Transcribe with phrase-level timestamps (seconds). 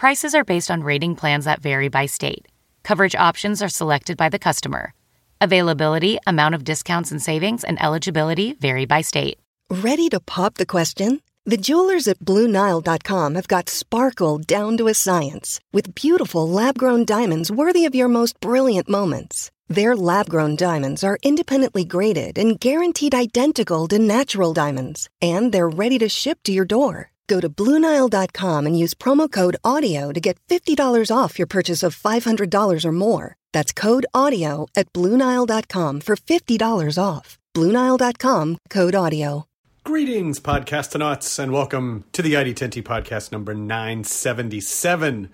[0.00, 2.48] Prices are based on rating plans that vary by state.
[2.82, 4.94] Coverage options are selected by the customer.
[5.42, 9.36] Availability, amount of discounts and savings, and eligibility vary by state.
[9.68, 11.20] Ready to pop the question?
[11.44, 17.04] The jewelers at BlueNile.com have got sparkle down to a science with beautiful lab grown
[17.04, 19.50] diamonds worthy of your most brilliant moments.
[19.68, 25.68] Their lab grown diamonds are independently graded and guaranteed identical to natural diamonds, and they're
[25.68, 27.10] ready to ship to your door.
[27.30, 31.96] Go to BlueNile.com and use promo code AUDIO to get $50 off your purchase of
[31.96, 33.36] $500 or more.
[33.52, 37.38] That's code AUDIO at BlueNile.com for $50 off.
[37.54, 39.44] BlueNile.com code AUDIO.
[39.84, 45.30] Greetings, podcastonauts, and welcome to the ID10T podcast number 977.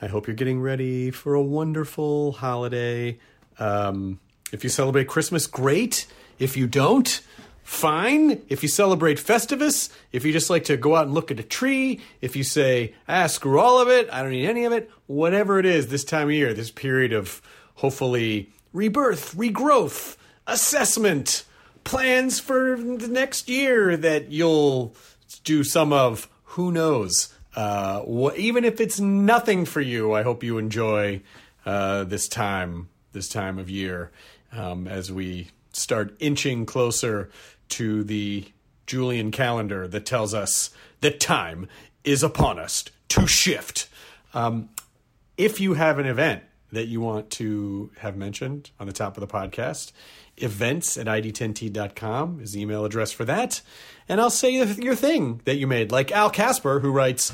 [0.00, 3.18] I hope you're getting ready for a wonderful holiday.
[3.58, 4.20] Um,
[4.52, 6.06] if you celebrate Christmas, great.
[6.38, 7.20] If you don't,
[7.68, 8.42] fine.
[8.48, 11.42] If you celebrate Festivus, if you just like to go out and look at a
[11.44, 14.90] tree, if you say, ah, screw all of it, I don't need any of it,
[15.06, 17.42] whatever it is this time of year, this period of
[17.74, 21.44] hopefully rebirth, regrowth, assessment,
[21.84, 24.96] plans for the next year that you'll
[25.44, 27.34] do some of, who knows.
[27.54, 31.20] Uh, wh- even if it's nothing for you, I hope you enjoy
[31.66, 34.10] uh, this time, this time of year,
[34.52, 37.30] um, as we start inching closer
[37.70, 38.46] to the
[38.86, 41.68] Julian calendar that tells us that time
[42.04, 43.88] is upon us to shift.
[44.34, 44.70] Um,
[45.36, 49.20] if you have an event that you want to have mentioned on the top of
[49.20, 49.92] the podcast,
[50.36, 53.60] events at id10t.com is the email address for that.
[54.08, 57.32] And I'll say your thing that you made, like Al Casper, who writes,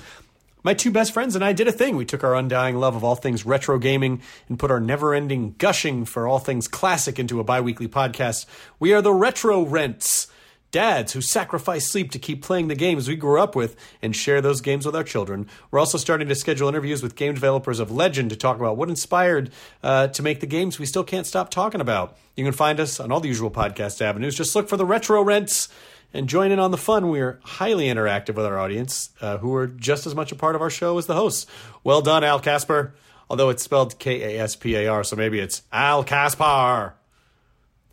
[0.65, 1.95] my two best friends and I did a thing.
[1.95, 5.55] We took our undying love of all things retro gaming and put our never ending
[5.59, 8.47] gushing for all things classic into a bi weekly podcast.
[8.81, 10.27] We are the Retro Rents
[10.75, 14.41] dads who sacrifice sleep to keep playing the games we grew up with and share
[14.41, 15.47] those games with our children.
[15.71, 18.89] We're also starting to schedule interviews with game developers of legend to talk about what
[18.89, 19.53] inspired
[19.85, 22.17] uh, to make the games we still can't stop talking about.
[22.37, 24.35] You can find us on all the usual podcast avenues.
[24.35, 25.69] Just look for the Retro Rents
[26.15, 27.11] and join in on the fun.
[27.11, 30.55] We are highly interactive with our audience, uh, who are just as much a part
[30.55, 31.47] of our show as the hosts.
[31.83, 32.95] Well done, Al Casper.
[33.29, 36.95] Although it's spelled K A S P A R, so maybe it's Al Caspar.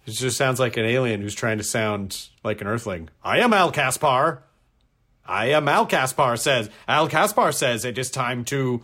[0.06, 3.10] It just sounds like an alien who's trying to sound like an earthling.
[3.24, 4.44] I am Al Caspar.
[5.26, 6.70] I am Al Caspar says.
[6.88, 8.82] Al Caspar says it is time to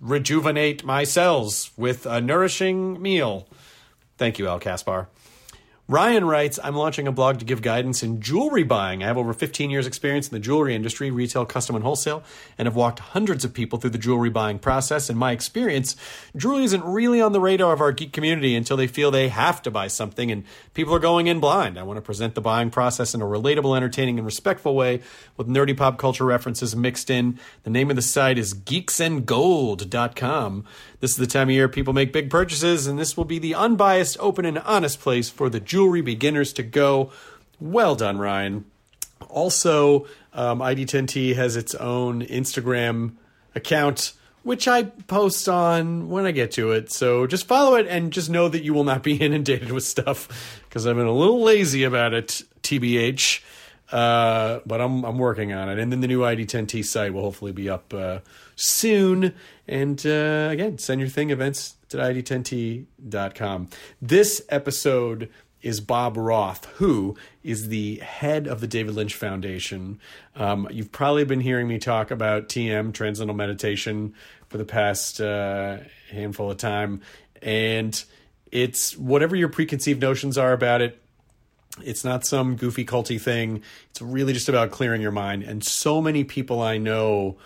[0.00, 3.48] rejuvenate my cells with a nourishing meal.
[4.18, 5.08] Thank you, Al Caspar.
[5.88, 9.04] Ryan writes, I'm launching a blog to give guidance in jewelry buying.
[9.04, 12.24] I have over 15 years' experience in the jewelry industry, retail, custom, and wholesale,
[12.58, 15.08] and have walked hundreds of people through the jewelry buying process.
[15.08, 15.94] In my experience,
[16.36, 19.62] jewelry isn't really on the radar of our geek community until they feel they have
[19.62, 20.42] to buy something, and
[20.74, 21.78] people are going in blind.
[21.78, 25.02] I want to present the buying process in a relatable, entertaining, and respectful way
[25.36, 27.38] with nerdy pop culture references mixed in.
[27.62, 30.64] The name of the site is geeksandgold.com.
[30.98, 33.54] This is the time of year people make big purchases, and this will be the
[33.54, 37.10] unbiased, open, and honest place for the jewelry beginners to go.
[37.60, 38.64] Well done, Ryan.
[39.28, 43.12] Also, um, ID10T has its own Instagram
[43.54, 46.92] account, which I post on when I get to it.
[46.92, 50.60] So just follow it and just know that you will not be inundated with stuff
[50.68, 53.42] because I've been a little lazy about it, TBH.
[53.90, 57.52] Uh, but I'm I'm working on it, and then the new ID10T site will hopefully
[57.52, 58.18] be up uh,
[58.56, 59.32] soon.
[59.68, 63.68] And uh, again, send your thing events to ID10T.com.
[64.02, 65.28] This episode
[65.62, 69.98] is Bob Roth, who is the head of the David Lynch Foundation.
[70.34, 74.14] Um, you've probably been hearing me talk about TM, Transcendental Meditation,
[74.48, 75.78] for the past uh,
[76.10, 77.00] handful of time.
[77.42, 78.02] And
[78.52, 81.02] it's whatever your preconceived notions are about it,
[81.82, 83.62] it's not some goofy culty thing.
[83.90, 85.42] It's really just about clearing your mind.
[85.42, 87.36] And so many people I know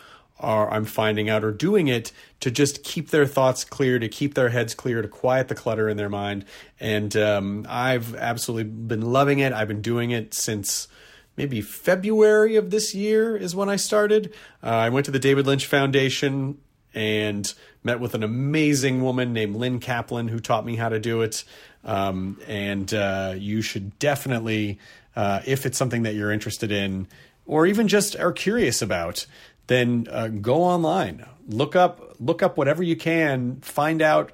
[0.41, 4.35] are I'm finding out are doing it to just keep their thoughts clear, to keep
[4.35, 6.45] their heads clear, to quiet the clutter in their mind.
[6.79, 9.53] And um, I've absolutely been loving it.
[9.53, 10.89] I've been doing it since
[11.37, 14.35] maybe February of this year is when I started.
[14.63, 16.59] Uh, I went to the David Lynch Foundation
[16.93, 17.53] and
[17.85, 21.45] met with an amazing woman named Lynn Kaplan who taught me how to do it.
[21.85, 24.79] Um, and uh, you should definitely,
[25.17, 27.07] uh, if it's something that you're interested in,
[27.47, 29.27] or even just are curious about,
[29.71, 34.33] then uh, go online, look up look up whatever you can, find out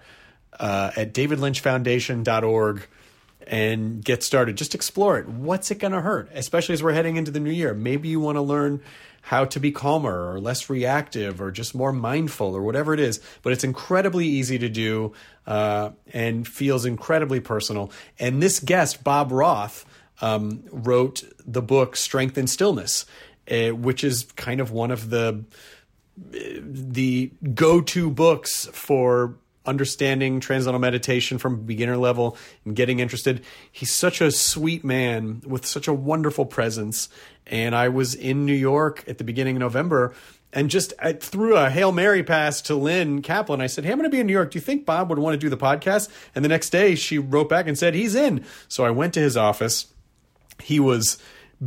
[0.58, 2.86] uh, at davidlynchfoundation.org
[3.46, 4.56] and get started.
[4.56, 5.28] Just explore it.
[5.28, 6.30] What's it going to hurt?
[6.32, 7.74] Especially as we're heading into the new year.
[7.74, 8.82] Maybe you want to learn
[9.20, 13.20] how to be calmer or less reactive or just more mindful or whatever it is.
[13.42, 15.12] But it's incredibly easy to do
[15.46, 17.92] uh, and feels incredibly personal.
[18.18, 19.84] And this guest, Bob Roth,
[20.22, 23.04] um, wrote the book Strength in Stillness,
[23.50, 25.44] uh, which is kind of one of the
[26.18, 33.44] the go-to books for understanding transcendental meditation from beginner level and getting interested.
[33.70, 37.08] He's such a sweet man with such a wonderful presence.
[37.46, 40.14] And I was in New York at the beginning of November
[40.52, 43.60] and just I threw a Hail Mary pass to Lynn Kaplan.
[43.60, 44.52] I said, Hey, I'm going to be in New York.
[44.52, 46.08] Do you think Bob would want to do the podcast?
[46.34, 48.44] And the next day she wrote back and said, He's in.
[48.68, 49.92] So I went to his office.
[50.62, 51.18] He was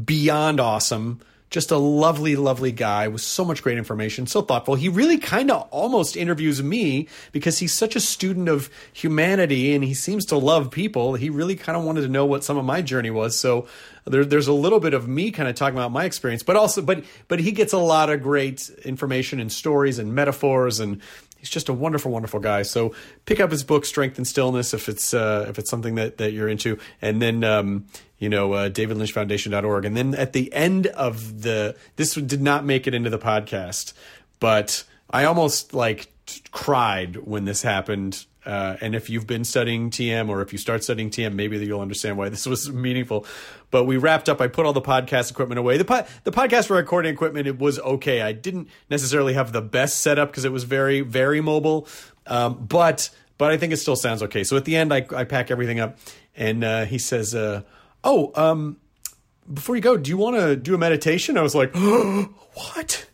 [0.06, 4.76] beyond awesome just a lovely, lovely guy with so much great information, so thoughtful.
[4.76, 9.84] He really kind of almost interviews me because he's such a student of humanity and
[9.84, 11.16] he seems to love people.
[11.16, 13.38] He really kind of wanted to know what some of my journey was.
[13.38, 13.68] So
[14.06, 16.82] there, there's a little bit of me kind of talking about my experience, but also,
[16.82, 21.02] but but he gets a lot of great information and stories and metaphors and
[21.40, 22.62] he's just a wonderful, wonderful guy.
[22.62, 22.94] So
[23.26, 26.32] pick up his book, Strength in Stillness, if it's uh, if it's something that, that
[26.32, 27.86] you're into, and then um,
[28.18, 32.88] you know uh, DavidLynchFoundation.org, and then at the end of the this did not make
[32.88, 33.94] it into the podcast,
[34.40, 36.12] but I almost like
[36.52, 38.26] cried when this happened.
[38.50, 41.82] Uh, and if you've been studying TM or if you start studying TM, maybe you'll
[41.82, 43.24] understand why this was meaningful.
[43.70, 44.42] But we wrapped up.
[44.42, 45.78] I put all the podcast equipment away.
[45.78, 48.24] The po- the podcast recording equipment it was okay.
[48.24, 51.88] I didn't necessarily have the best setup because it was very very mobile,
[52.26, 54.44] um, but but I think it still sounds okay.
[54.44, 56.00] So at the end, I, I pack everything up,
[56.36, 57.62] and uh, he says, uh,
[58.04, 58.78] "Oh, um,
[59.54, 63.06] before you go, do you want to do a meditation?" I was like, oh, "What?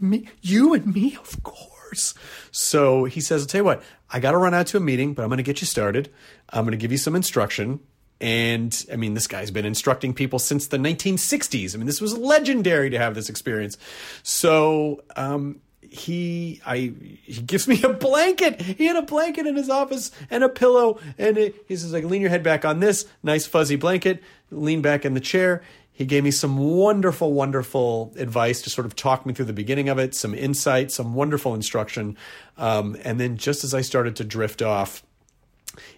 [0.00, 0.28] Me?
[0.42, 1.16] You and me?
[1.16, 2.14] Of course."
[2.50, 3.82] So he says, "I'll tell you what.
[4.12, 6.10] I got to run out to a meeting, but I'm going to get you started.
[6.50, 7.80] I'm going to give you some instruction."
[8.20, 11.74] And I mean, this guy's been instructing people since the 1960s.
[11.74, 13.78] I mean, this was legendary to have this experience.
[14.22, 15.60] So, um,
[15.90, 16.92] he I
[17.24, 18.62] he gives me a blanket.
[18.62, 22.04] He had a blanket in his office and a pillow, and it, he says like
[22.04, 24.22] lean your head back on this nice fuzzy blanket.
[24.52, 25.62] Lean back in the chair.
[26.00, 29.90] He gave me some wonderful, wonderful advice to sort of talk me through the beginning
[29.90, 32.16] of it, some insight, some wonderful instruction,
[32.56, 35.02] um, and then just as I started to drift off,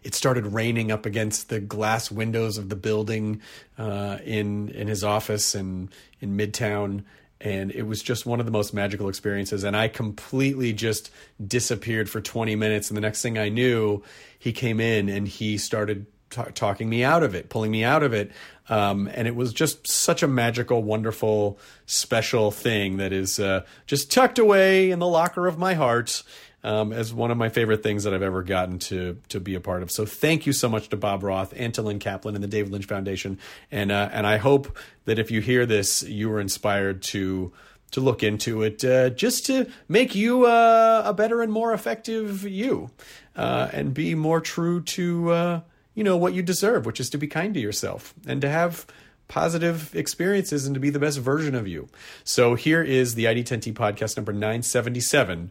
[0.02, 3.42] it started raining up against the glass windows of the building
[3.78, 5.88] uh, in in his office and
[6.20, 7.04] in Midtown,
[7.40, 9.62] and it was just one of the most magical experiences.
[9.62, 11.12] And I completely just
[11.46, 14.02] disappeared for 20 minutes, and the next thing I knew,
[14.36, 18.02] he came in and he started t- talking me out of it, pulling me out
[18.02, 18.32] of it.
[18.68, 24.10] Um, and it was just such a magical, wonderful, special thing that is uh, just
[24.10, 26.22] tucked away in the locker of my heart
[26.64, 29.60] um, as one of my favorite things that I've ever gotten to to be a
[29.60, 29.90] part of.
[29.90, 32.72] So thank you so much to Bob Roth and to Lynn Kaplan and the David
[32.72, 33.38] Lynch Foundation.
[33.70, 37.52] And uh, and I hope that if you hear this, you were inspired to
[37.92, 42.44] to look into it uh, just to make you uh, a better and more effective
[42.44, 42.90] you
[43.36, 45.60] uh, and be more true to uh,
[45.94, 48.86] you know what you deserve, which is to be kind to yourself and to have
[49.28, 51.88] positive experiences and to be the best version of you.
[52.24, 55.50] So here is the ID10T podcast number 977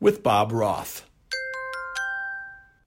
[0.00, 1.04] with Bob Roth.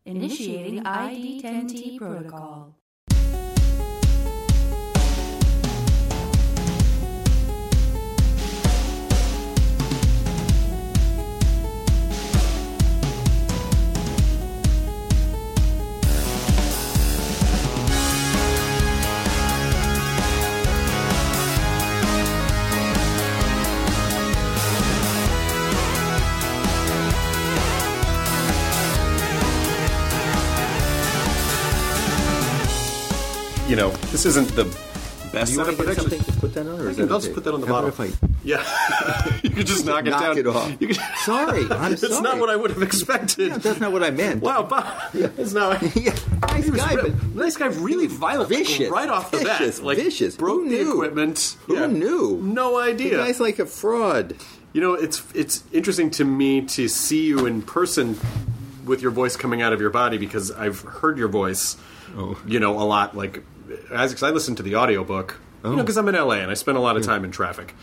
[0.06, 2.76] Initiating ID10T protocol.
[33.72, 34.66] You know, this isn't the
[35.32, 37.14] best you want to but something to put that on, or I is can that
[37.16, 37.32] okay?
[37.34, 37.90] put that on the How bottom.
[37.90, 40.38] if I- yeah, you could just knock it Knock down.
[40.40, 40.76] it off.
[40.82, 43.48] You could- Sorry, I'm It's not what I would have expected.
[43.48, 44.42] Yeah, that's not what I meant.
[44.42, 44.86] Wow, Bob.
[45.14, 45.82] It's not.
[45.96, 48.90] Yeah, nice guy, re- but nice guy, really violent, like, Vicious.
[48.90, 49.86] right off the Vicious, bat.
[49.86, 50.36] Like vicious.
[50.36, 50.92] broke Who the knew?
[50.92, 51.56] equipment.
[51.68, 51.86] Who Yeah.
[51.88, 52.42] knew?
[52.44, 53.16] No the idea.
[53.20, 54.36] guy's like a fraud.
[54.74, 58.20] You know, it's it's interesting to me to see you in person
[58.86, 61.78] with your voice coming out of your body because I've heard your voice,
[62.18, 62.38] Oh.
[62.46, 63.16] you know, a lot.
[63.16, 63.42] Like
[63.92, 65.82] as I listen to the audiobook, you know, Oh.
[65.82, 67.74] because I'm in LA and I spend a lot of time in traffic.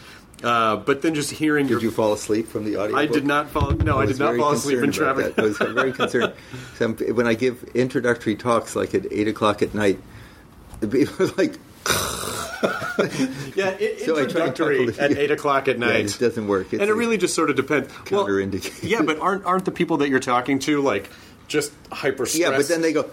[0.43, 2.97] Uh, but then just hearing your Did you fall asleep from the audio?
[2.97, 3.73] I did not fall.
[3.73, 5.37] No, I, was did not fall asleep in traffic.
[5.37, 6.33] I was very concerned.
[6.77, 9.99] So when I give introductory talks, like at eight o'clock at night,
[10.81, 11.57] it was like
[13.57, 16.07] Yeah, i- So I introductory at eight o'clock at night.
[16.15, 16.73] it doesn't work.
[16.73, 17.93] It's and it really just sort of depends.
[18.11, 18.29] Well,
[18.83, 21.09] yeah, but aren't aren't the people that you're talking to like
[21.49, 22.39] just hyper stressed?
[22.39, 23.11] Yeah, but then they go.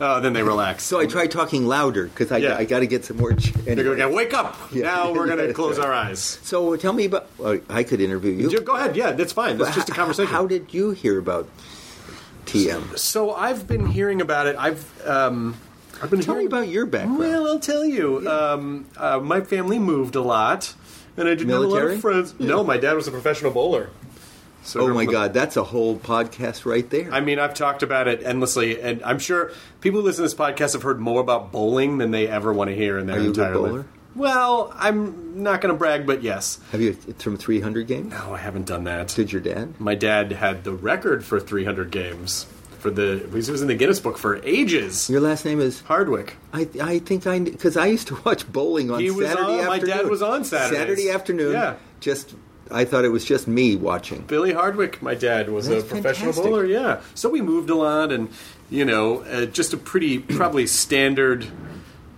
[0.00, 0.84] Oh, then they relax.
[0.84, 2.56] So I try talking louder because I, Yeah.
[2.56, 3.32] I got to get some more.
[3.34, 3.98] Ch- they go, anyway.
[3.98, 4.56] yeah, wake up!
[4.72, 4.84] Yeah.
[4.84, 6.20] Now we're gonna that's close our eyes.
[6.42, 7.26] So tell me about.
[7.42, 8.60] Uh, I could interview you.
[8.60, 8.96] Go ahead.
[8.96, 9.58] Yeah, that's fine.
[9.58, 10.32] That's just a conversation.
[10.32, 11.48] How did you hear about
[12.46, 12.98] TM?
[12.98, 14.56] so I've been hearing about it.
[14.58, 15.56] I've um,
[16.02, 17.18] I've been Tell me hearing about your background.
[17.18, 18.28] Well, I'll tell you.
[18.28, 20.74] Um, uh, my family moved a lot,
[21.16, 21.94] and I didn't have a lot Military?
[21.96, 22.34] of friends.
[22.40, 23.90] No, my dad was a professional bowler.
[24.62, 27.10] So oh my God, that's a whole podcast right there.
[27.12, 30.34] I mean, I've talked about it endlessly, and I'm sure people who listen to this
[30.34, 33.20] podcast have heard more about bowling than they ever want to hear in their Are
[33.20, 33.72] you a good entire bowler?
[33.78, 33.86] life.
[34.14, 36.58] Well, I'm not going to brag, but yes.
[36.72, 38.10] Have you from 300 games?
[38.10, 39.08] No, I haven't done that.
[39.08, 39.80] Did your dad?
[39.80, 42.44] My dad had the record for 300 games
[42.80, 43.18] for the.
[43.30, 45.08] He was in the Guinness Book for ages.
[45.08, 45.80] Your last name is.
[45.82, 46.36] Hardwick.
[46.52, 49.66] I, I think I because I used to watch bowling on He was Saturday on-
[49.66, 49.96] my afternoon.
[49.96, 50.78] dad was on Saturdays.
[50.78, 51.52] Saturday afternoon.
[51.52, 51.76] Yeah.
[52.00, 52.34] Just
[52.72, 54.22] I thought it was just me watching.
[54.22, 56.44] Billy Hardwick, my dad, was That's a professional fantastic.
[56.44, 56.64] bowler.
[56.66, 58.28] Yeah, so we moved a lot, and
[58.70, 61.46] you know, uh, just a pretty probably standard,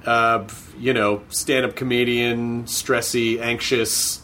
[0.04, 0.46] uh,
[0.78, 4.22] you know, stand-up comedian, stressy, anxious,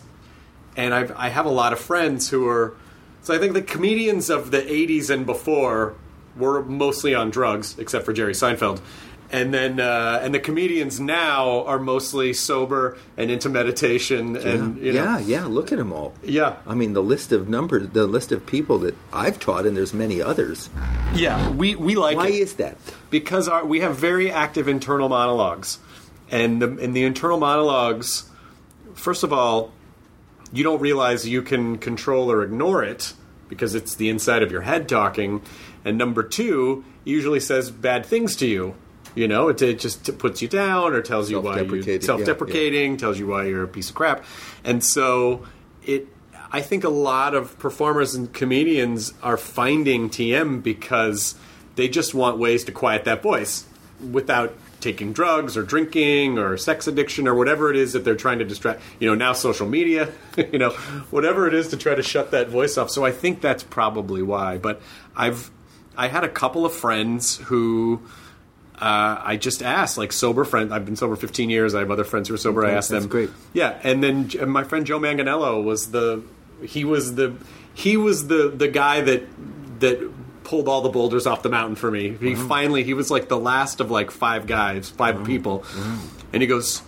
[0.76, 2.76] and I've, I have a lot of friends who are.
[3.22, 5.94] So I think the comedians of the '80s and before
[6.36, 8.80] were mostly on drugs, except for Jerry Seinfeld.
[9.30, 14.94] And then, uh, and the comedians now are mostly sober and into meditation, and you
[14.94, 15.44] know, yeah, yeah.
[15.44, 16.14] Look at them all.
[16.22, 19.76] yeah, I mean, the list of numbers, the list of people that I've taught, and
[19.76, 20.70] there's many others.
[21.14, 21.50] yeah.
[21.50, 22.36] We we like Why it.
[22.36, 22.78] is that?
[23.10, 25.78] because our, we have very active internal monologues,
[26.30, 28.30] and the, in the internal monologues,
[28.94, 29.72] first of all,
[30.54, 33.12] you don't realize you can control or ignore it
[33.50, 35.42] because it's the inside of your head talking,
[35.84, 38.74] and number two, usually says bad things to you.
[39.14, 42.06] You know, it, it just puts you down or tells you why you Self-deprecating, yeah,
[42.06, 44.24] self-deprecating, tells you why you're a piece of crap,
[44.64, 45.46] and so
[45.84, 46.08] it.
[46.50, 51.34] I think a lot of performers and comedians are finding TM because
[51.76, 53.66] they just want ways to quiet that voice
[54.00, 58.38] without taking drugs or drinking or sex addiction or whatever it is that they're trying
[58.38, 58.80] to distract.
[59.00, 60.70] You know, now social media, you know,
[61.10, 62.90] whatever it is to try to shut that voice off.
[62.90, 64.58] So I think that's probably why.
[64.58, 64.80] But
[65.16, 65.50] I've
[65.96, 68.02] I had a couple of friends who
[68.80, 70.72] uh, I just asked, like sober friends.
[70.72, 71.74] I've been sober 15 years.
[71.74, 72.64] I have other friends who are sober.
[72.64, 73.10] I asked that's them.
[73.10, 73.30] great.
[73.52, 76.22] Yeah, and then J- my friend Joe Manganiello was the
[76.62, 77.34] he was the
[77.74, 79.24] he was the the guy that
[79.80, 80.10] that
[80.44, 82.10] pulled all the boulders off the mountain for me.
[82.10, 82.48] He mm-hmm.
[82.48, 85.24] finally he was like the last of like five guys, 5 mm-hmm.
[85.24, 86.28] people, mm-hmm.
[86.32, 86.82] and he goes,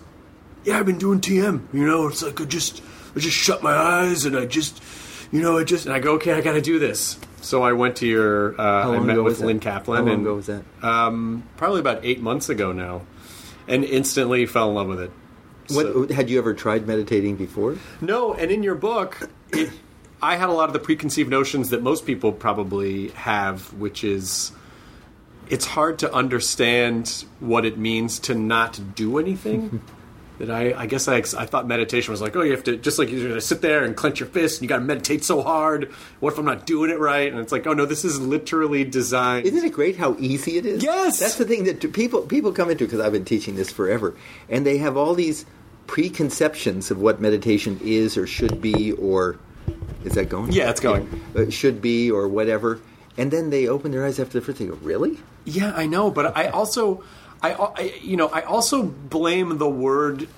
[0.64, 1.72] "Yeah, I've been doing TM.
[1.72, 2.82] You know, it's like I just
[3.16, 4.82] I just shut my eyes and I just
[5.32, 7.72] you know I just and I go, okay, I got to do this." So I
[7.72, 8.60] went to your.
[8.60, 9.46] Uh, How I met ago with was that?
[9.46, 9.98] Lynn Kaplan.
[9.98, 10.62] How long and, ago was that?
[10.82, 13.02] Um, probably about eight months ago now,
[13.66, 15.10] and instantly fell in love with it.
[15.68, 17.76] So- What had you ever tried meditating before?
[18.00, 19.70] no, and in your book, it,
[20.20, 24.52] I had a lot of the preconceived notions that most people probably have, which is
[25.48, 29.82] it's hard to understand what it means to not do anything.
[30.40, 32.98] that I, I guess I, I thought meditation was like, oh, you have to just
[32.98, 35.42] like you're gonna sit there and clench your fist, and you got to meditate so
[35.42, 35.92] hard.
[36.20, 37.30] What if I'm not doing it right?
[37.30, 39.46] And it's like, oh no, this is literally designed.
[39.46, 40.82] Isn't it great how easy it is?
[40.82, 41.18] Yes!
[41.18, 44.16] that's the thing that people people come into because I've been teaching this forever,
[44.48, 45.44] and they have all these
[45.86, 49.38] preconceptions of what meditation is or should be, or
[50.04, 50.52] is that going?
[50.52, 51.20] Yeah, it's going.
[51.36, 52.80] Uh, should be or whatever,
[53.18, 54.58] and then they open their eyes after the first.
[54.58, 55.18] They go, "Really?
[55.44, 57.04] Yeah, I know, but I also,
[57.42, 60.28] I, I, you know, I also blame the word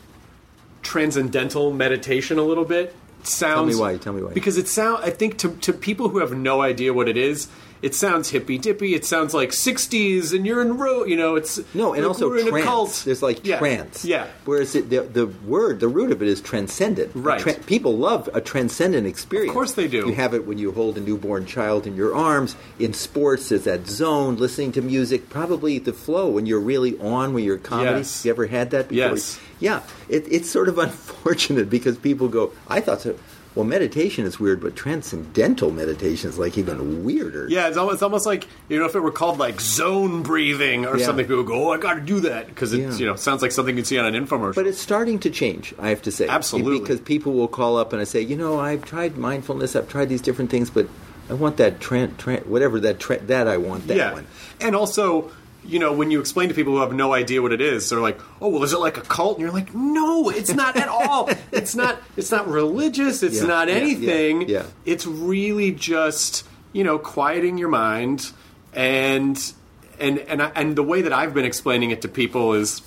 [0.82, 2.94] transcendental meditation a little bit.
[3.21, 3.75] It sounds.
[3.75, 4.32] me why, tell me why.
[4.32, 5.04] Because it sound.
[5.04, 7.49] I think to to people who have no idea what it is,
[7.82, 8.94] it sounds hippy dippy.
[8.94, 11.04] It sounds like '60s, and you're in ro.
[11.04, 12.64] You know, it's No, and like also we're in a trance.
[12.66, 13.02] cult.
[13.04, 14.04] There's like Yeah, trance.
[14.04, 14.26] Yeah.
[14.44, 17.10] Whereas it, the the word, the root of it is transcendent.
[17.14, 17.40] Right.
[17.40, 19.50] Tra- people love a transcendent experience.
[19.50, 20.06] Of course they do.
[20.06, 22.56] You have it when you hold a newborn child in your arms.
[22.78, 25.28] In sports, there's that zone, listening to music.
[25.28, 27.98] Probably the flow when you're really on when you're comedy.
[27.98, 28.24] Yes.
[28.24, 29.10] You ever had that before?
[29.10, 29.40] Yes.
[29.60, 29.82] Yeah.
[30.08, 33.16] It, it's sort of unfortunate because people go, I thought so.
[33.54, 37.49] Well, meditation is weird, but transcendental meditation is like even weirder.
[37.50, 40.87] Yeah, it's almost, it's almost like you know if it were called like zone breathing
[40.87, 41.04] or Yeah.
[41.06, 41.26] something.
[41.26, 42.92] People would go, "Oh, I got to do that" because it Yeah.
[42.97, 44.54] you know sounds like something you'd see on an infomercial.
[44.54, 46.26] But it's starting to change, I have to say.
[46.28, 46.80] Absolutely.
[46.80, 50.09] Because people will call up and I say, you know, I've tried mindfulness, I've tried
[50.09, 50.87] these different things, but
[51.28, 54.12] I want that, tran tran whatever that, tra- that I want that yeah.
[54.14, 54.26] one.
[54.61, 55.30] And also,
[55.64, 58.00] you know, when you explain to people who have no idea what it is, they're
[58.00, 60.88] like, "Oh, well, is it like a cult?" And you're like, "No, it's not at
[60.88, 61.31] all.
[61.52, 61.99] It's not.
[62.16, 63.23] It's not religious.
[63.23, 64.42] It's Yeah, not anything.
[64.42, 64.66] yeah, yeah.
[64.85, 68.33] It's really just you know, quieting your mind
[68.73, 69.52] and
[70.00, 72.81] and and I, and the way that I've been explaining it to people is,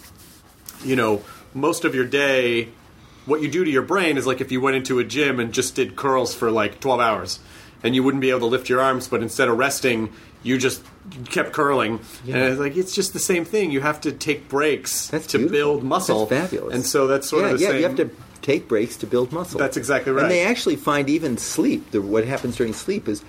[0.83, 1.21] you know,
[1.53, 2.69] most of your day,
[3.25, 5.53] what you do to your brain is like if you went into a gym and
[5.53, 7.39] just did curls for like 12 hours
[7.83, 10.11] and you wouldn't be able to lift your arms, but instead of resting,
[10.43, 10.81] you just
[11.29, 11.99] kept curling.
[12.27, 13.71] And it's like, it's just the same thing.
[13.71, 15.57] You have to take breaks That's to beautiful.
[15.57, 16.25] build muscle.
[16.25, 16.73] That's fabulous.
[16.75, 17.69] And so that's sort yeah, of the yeah.
[17.71, 17.77] same.
[17.77, 18.09] You have to
[18.41, 19.59] take breaks to build muscle.
[19.59, 20.23] That's exactly right.
[20.23, 21.91] And they actually find even sleep.
[21.91, 23.23] The, what happens during sleep is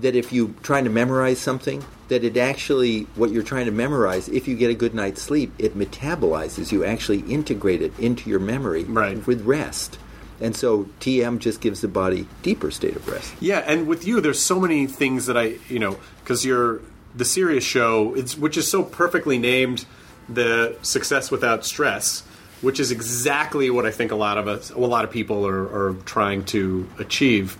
[0.00, 4.28] that if you're trying to memorize something, that it actually what you're trying to memorize,
[4.28, 6.70] if you get a good night's sleep, it metabolizes.
[6.72, 9.24] You actually integrate it into your memory Right.
[9.26, 9.98] with rest.
[10.38, 13.32] And so TM just gives the body deeper state of rest.
[13.40, 16.80] Yeah, and with you, there's so many things that I, you know, because you're
[17.16, 19.86] the Sirius show, which is so perfectly named,
[20.28, 22.22] the success without stress,
[22.60, 25.88] which is exactly what I think a lot of us, a lot of people are,
[25.88, 27.56] are trying to achieve.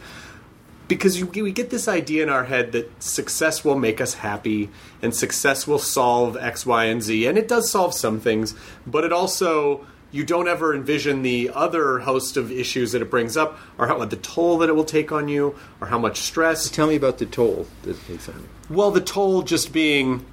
[0.88, 4.70] Because you, we get this idea in our head that success will make us happy
[5.02, 8.54] and success will solve X, Y, and Z, and it does solve some things,
[8.86, 13.36] but it also you don't ever envision the other host of issues that it brings
[13.36, 16.70] up, or how, the toll that it will take on you, or how much stress.
[16.70, 18.48] Tell me about the toll that it takes on you.
[18.74, 20.24] Well, the toll just being,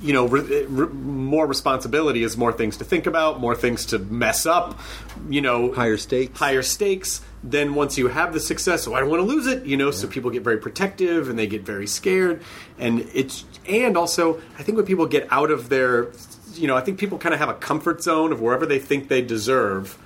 [0.00, 3.98] you know, re- re- more responsibility is more things to think about, more things to
[3.98, 4.78] mess up,
[5.28, 6.38] you know, Higher stakes.
[6.38, 7.20] higher stakes.
[7.42, 9.90] Then once you have the success, oh, I don't want to lose it, you know.
[9.92, 12.42] So people get very protective and they get very scared,
[12.78, 16.08] and it's and also I think when people get out of their,
[16.54, 19.08] you know, I think people kind of have a comfort zone of wherever they think
[19.08, 19.98] they deserve,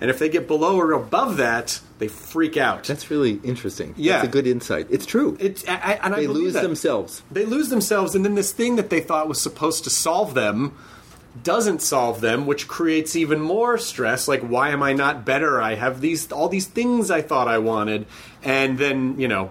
[0.00, 2.84] and if they get below or above that, they freak out.
[2.84, 3.94] That's really interesting.
[3.96, 4.16] Yeah.
[4.16, 4.86] That's a good insight.
[4.90, 5.36] It's true.
[5.40, 6.62] it's I, I, they lose that.
[6.62, 7.22] themselves.
[7.30, 10.76] They lose themselves, and then this thing that they thought was supposed to solve them
[11.44, 14.26] doesn't solve them, which creates even more stress.
[14.26, 15.60] Like, why am I not better?
[15.60, 18.06] I have these all these things I thought I wanted,
[18.42, 19.50] and then you know.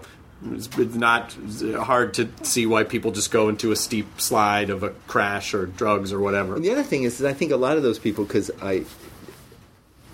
[0.52, 1.36] It's it's not
[1.76, 5.66] hard to see why people just go into a steep slide of a crash or
[5.66, 6.56] drugs or whatever.
[6.56, 8.84] And the other thing is, that I think a lot of those people, because I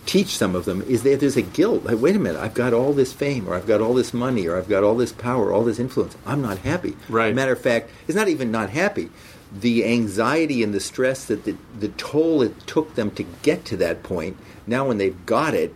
[0.04, 1.84] teach some of them, is that there's a guilt.
[1.84, 4.46] Like, wait a minute, I've got all this fame, or I've got all this money,
[4.48, 6.16] or I've got all this power, all this influence.
[6.26, 6.96] I'm not happy.
[7.08, 7.34] Right.
[7.34, 9.10] Matter of fact, it's not even not happy.
[9.52, 13.76] The anxiety and the stress that the, the toll it took them to get to
[13.76, 14.36] that point.
[14.66, 15.72] Now, when they've got it,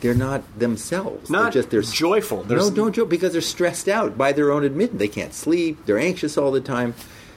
[0.00, 1.28] they're not themselves.
[1.30, 2.38] Not they're just they're joyful.
[2.38, 4.98] No, There's- don't joke because they're stressed out by their own admission.
[4.98, 5.84] They can't sleep.
[5.86, 6.94] They're anxious all the time,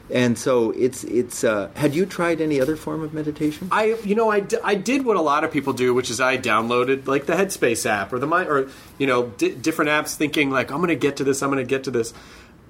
[0.09, 1.43] and so it's it's.
[1.43, 3.67] Uh, had you tried any other form of meditation?
[3.71, 6.19] I, you know, I, d- I did what a lot of people do, which is
[6.21, 10.15] I downloaded like the Headspace app or the mind or you know di- different apps,
[10.15, 12.13] thinking like I'm going to get to this, I'm going to get to this.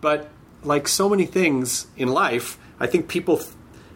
[0.02, 0.30] But
[0.64, 3.50] like so many things in life, I think people th-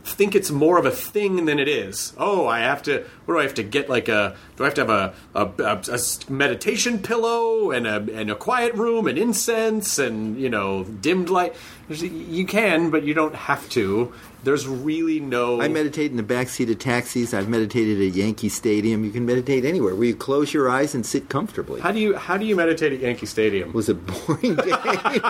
[0.08, 2.14] think it's more of a thing than it is.
[2.18, 3.06] Oh, I have to.
[3.26, 3.90] What do I have to get?
[3.90, 4.36] Like a?
[4.56, 6.00] Do I have to have a a
[6.32, 11.56] meditation pillow and a and a quiet room and incense and you know dimmed light?
[11.90, 14.14] You can, but you don't have to.
[14.48, 15.60] There's really no.
[15.60, 17.34] I meditate in the backseat of taxis.
[17.34, 19.04] I've meditated at Yankee Stadium.
[19.04, 21.82] You can meditate anywhere where you close your eyes and sit comfortably.
[21.82, 23.68] How do you how do you meditate at Yankee Stadium?
[23.68, 25.22] It was a boring game.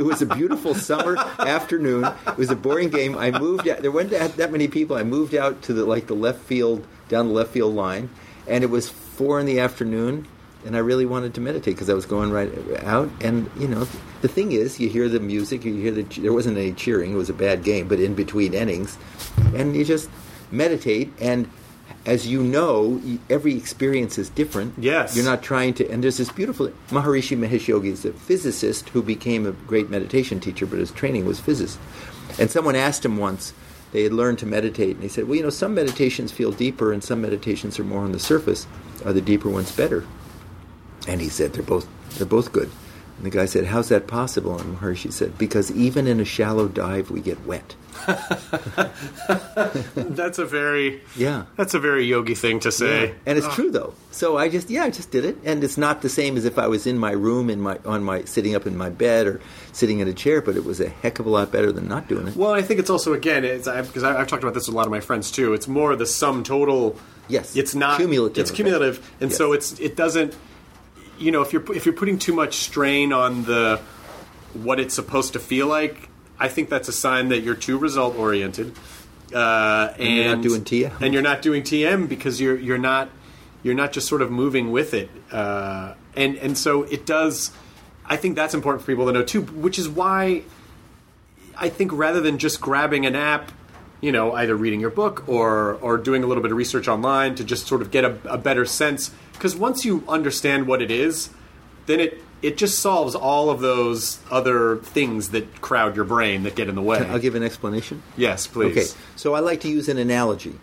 [0.00, 2.06] it was a beautiful summer afternoon.
[2.28, 3.18] It was a boring game.
[3.18, 3.80] I moved out.
[3.80, 4.96] There weren't that, that many people.
[4.96, 8.08] I moved out to the like the left field down the left field line,
[8.46, 10.26] and it was four in the afternoon.
[10.66, 12.50] And I really wanted to meditate because I was going right
[12.82, 13.08] out.
[13.20, 13.86] And you know,
[14.20, 15.64] the thing is, you hear the music.
[15.64, 16.02] You hear the.
[16.02, 17.12] There wasn't any cheering.
[17.12, 18.98] It was a bad game, but in between innings,
[19.54, 20.10] and you just
[20.50, 21.48] meditate and.
[22.04, 24.74] As you know, every experience is different.
[24.78, 25.16] Yes.
[25.16, 29.02] You're not trying to and there's this beautiful maharishi mahesh yogi is a physicist who
[29.02, 31.78] became a great meditation teacher but his training was physics
[32.38, 33.52] and someone asked him once
[33.92, 36.92] they had learned to meditate and he said well you know some meditations feel deeper
[36.92, 38.66] and some meditations are more on the surface
[39.04, 40.04] are the deeper ones better
[41.06, 42.70] and he said they're both they're both good
[43.16, 46.68] and the guy said how's that possible and maharishi said because even in a shallow
[46.68, 47.74] dive we get wet
[49.96, 51.44] That's a very Yeah.
[51.56, 53.14] That's a very yogi thing to say.
[53.24, 53.94] And it's true though.
[54.10, 56.58] So I just yeah, I just did it, and it's not the same as if
[56.58, 59.40] I was in my room in my on my sitting up in my bed or
[59.72, 62.08] sitting in a chair, but it was a heck of a lot better than not
[62.08, 62.36] doing it.
[62.36, 64.86] Well, I think it's also again because I, I've talked about this with a lot
[64.86, 65.54] of my friends too.
[65.54, 66.96] It's more the sum total.
[67.28, 67.56] Yes.
[67.56, 70.36] it's not Cumulative It's cumulative, and so it's it doesn't.
[71.18, 73.80] You know, if you're if you're putting too much strain on the
[74.54, 78.16] what it's supposed to feel like, I think that's a sign that you're too result
[78.16, 78.76] oriented.
[79.34, 81.00] Uh, and, you're not doing TM.
[81.00, 83.10] and you're not doing TM because you're you're not
[83.62, 87.50] you're not just sort of moving with it, uh, and and so it does.
[88.04, 90.44] I think that's important for people to know too, which is why
[91.56, 93.50] I think rather than just grabbing an app,
[94.00, 97.34] you know, either reading your book or or doing a little bit of research online
[97.36, 100.90] to just sort of get a, a better sense, because once you understand what it
[100.90, 101.30] is,
[101.86, 106.54] then it it just solves all of those other things that crowd your brain that
[106.54, 106.98] get in the way.
[106.98, 108.02] I'll give an explanation.
[108.16, 108.76] yes, please.
[108.76, 110.58] Okay, so I like to use an analogy.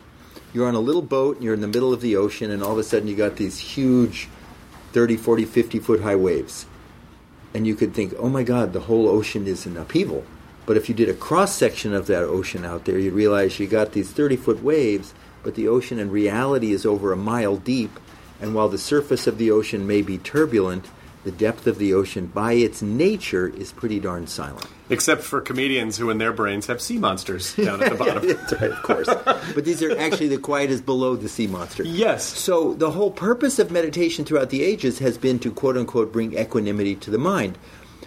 [0.53, 2.73] you're on a little boat and you're in the middle of the ocean, and all
[2.73, 4.27] of a sudden you got these huge
[4.93, 6.67] 30, 40, 50 foot high waves.
[7.55, 10.23] And you could think, oh my God, the whole ocean is in upheaval.
[10.65, 13.67] But if you did a cross section of that ocean out there, you'd realize you
[13.67, 17.99] got these 30 foot waves, but the ocean in reality is over a mile deep.
[18.43, 20.89] And while the surface of the ocean may be turbulent,
[21.23, 24.67] the depth of the ocean, by its nature, is pretty darn silent.
[24.89, 28.27] Except for comedians who, in their brains, have sea monsters down at the bottom.
[28.27, 29.07] That's right, of course.
[29.07, 31.83] but these are actually the quietest below the sea monster.
[31.83, 32.25] Yes.
[32.37, 36.37] So the whole purpose of meditation throughout the ages has been to quote unquote bring
[36.37, 37.57] equanimity to the mind.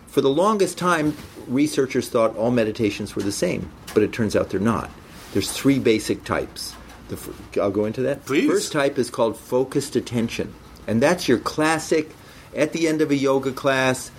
[0.09, 1.17] For the longest time,
[1.49, 4.91] researchers thought all meditations were the same, but it turns out they're not.
[5.33, 6.76] There's three basic types.
[7.09, 8.25] The, I'll go into that.
[8.27, 8.49] Please.
[8.49, 10.55] First type is called focused attention,
[10.87, 12.11] and that's your classic.
[12.55, 14.11] At the end of a yoga class,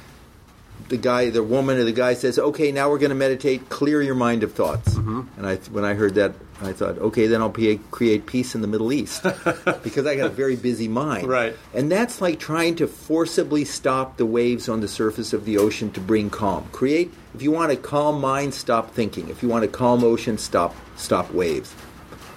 [0.89, 3.69] the guy, the woman, or the guy says, "Okay, now we're going to meditate.
[3.69, 5.21] Clear your mind of thoughts." Mm-hmm.
[5.37, 8.67] And I, when I heard that, I thought, "Okay, then I'll create peace in the
[8.67, 9.23] Middle East,"
[9.83, 11.27] because I got a very busy mind.
[11.27, 11.55] Right.
[11.73, 15.91] And that's like trying to forcibly stop the waves on the surface of the ocean
[15.91, 16.67] to bring calm.
[16.71, 17.11] Create.
[17.33, 19.29] If you want a calm mind, stop thinking.
[19.29, 21.73] If you want a calm ocean, stop stop waves.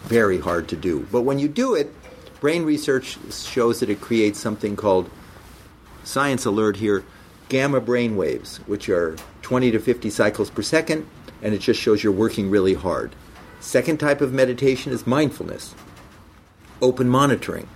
[0.04, 1.06] Very hard to do.
[1.12, 1.92] But when you do it,
[2.40, 5.10] brain research shows that it creates something called
[6.04, 7.04] science alert here
[7.48, 11.06] gamma brain waves, which are 20 to 50 cycles per second,
[11.42, 13.14] and it just shows you're working really hard.
[13.60, 15.74] Second type of meditation is mindfulness,
[16.80, 17.68] open monitoring.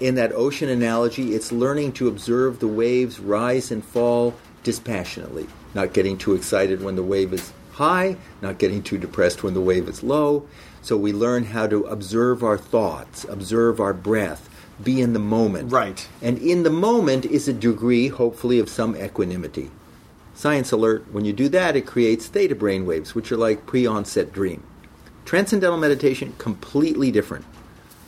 [0.00, 5.92] In that ocean analogy, it's learning to observe the waves rise and fall dispassionately, not
[5.92, 9.88] getting too excited when the wave is high, not getting too depressed when the wave
[9.88, 10.46] is low.
[10.82, 14.48] So we learn how to observe our thoughts, observe our breath,
[14.82, 15.72] be in the moment.
[15.72, 16.08] Right.
[16.22, 19.70] And in the moment is a degree, hopefully, of some equanimity.
[20.34, 23.86] Science alert, when you do that, it creates theta brain waves, which are like pre
[23.86, 24.62] onset dream.
[25.26, 27.44] Transcendental meditation, completely different.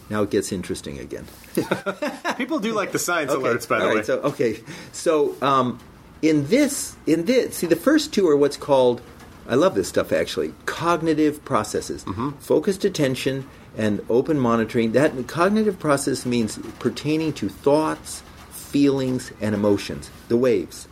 [0.09, 1.27] Now it gets interesting again.
[2.37, 4.03] People do like the science Okay, alerts, by the all right, way.
[4.03, 4.61] So okay,
[4.93, 5.79] so um,
[6.23, 9.03] in this, in this, see the first two are what's called.
[9.49, 10.55] I love this stuff actually.
[10.67, 12.31] Cognitive processes, Mm-hmm.
[12.39, 14.93] focused attention, and open monitoring.
[14.93, 20.11] That cognitive process means pertaining to thoughts, feelings, and emotions.
[20.29, 20.89] The waves.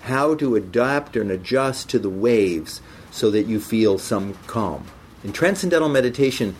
[0.00, 4.86] How to adapt and adjust to the waves so that you feel some calm.
[5.22, 6.56] In transcendental meditation,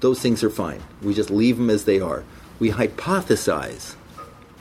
[0.00, 0.82] those things are fine.
[1.02, 2.22] We just leave them as they are.
[2.60, 3.96] We hypothesize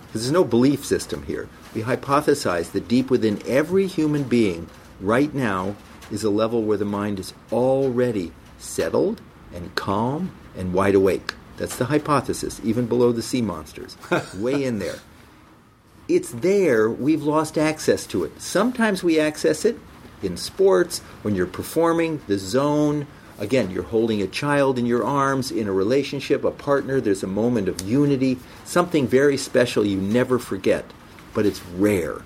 [0.07, 1.49] because there's no belief system here.
[1.75, 4.69] We hypothesize that deep within every human being
[5.05, 5.75] right now
[6.11, 9.21] is a level where the mind is already settled
[9.53, 11.33] and calm and wide awake.
[11.57, 13.97] That's the hypothesis, even below the sea monsters.
[14.35, 14.99] Way in there.
[16.07, 18.41] It's there, we've lost access to it.
[18.41, 19.79] Sometimes we access it
[20.21, 23.07] in sports, when you're performing, the zone.
[23.39, 27.27] Again, you're holding a child in your arms, in a relationship, a partner, there's a
[27.27, 30.85] moment of unity, something very special you never forget,
[31.33, 32.21] but it's rare.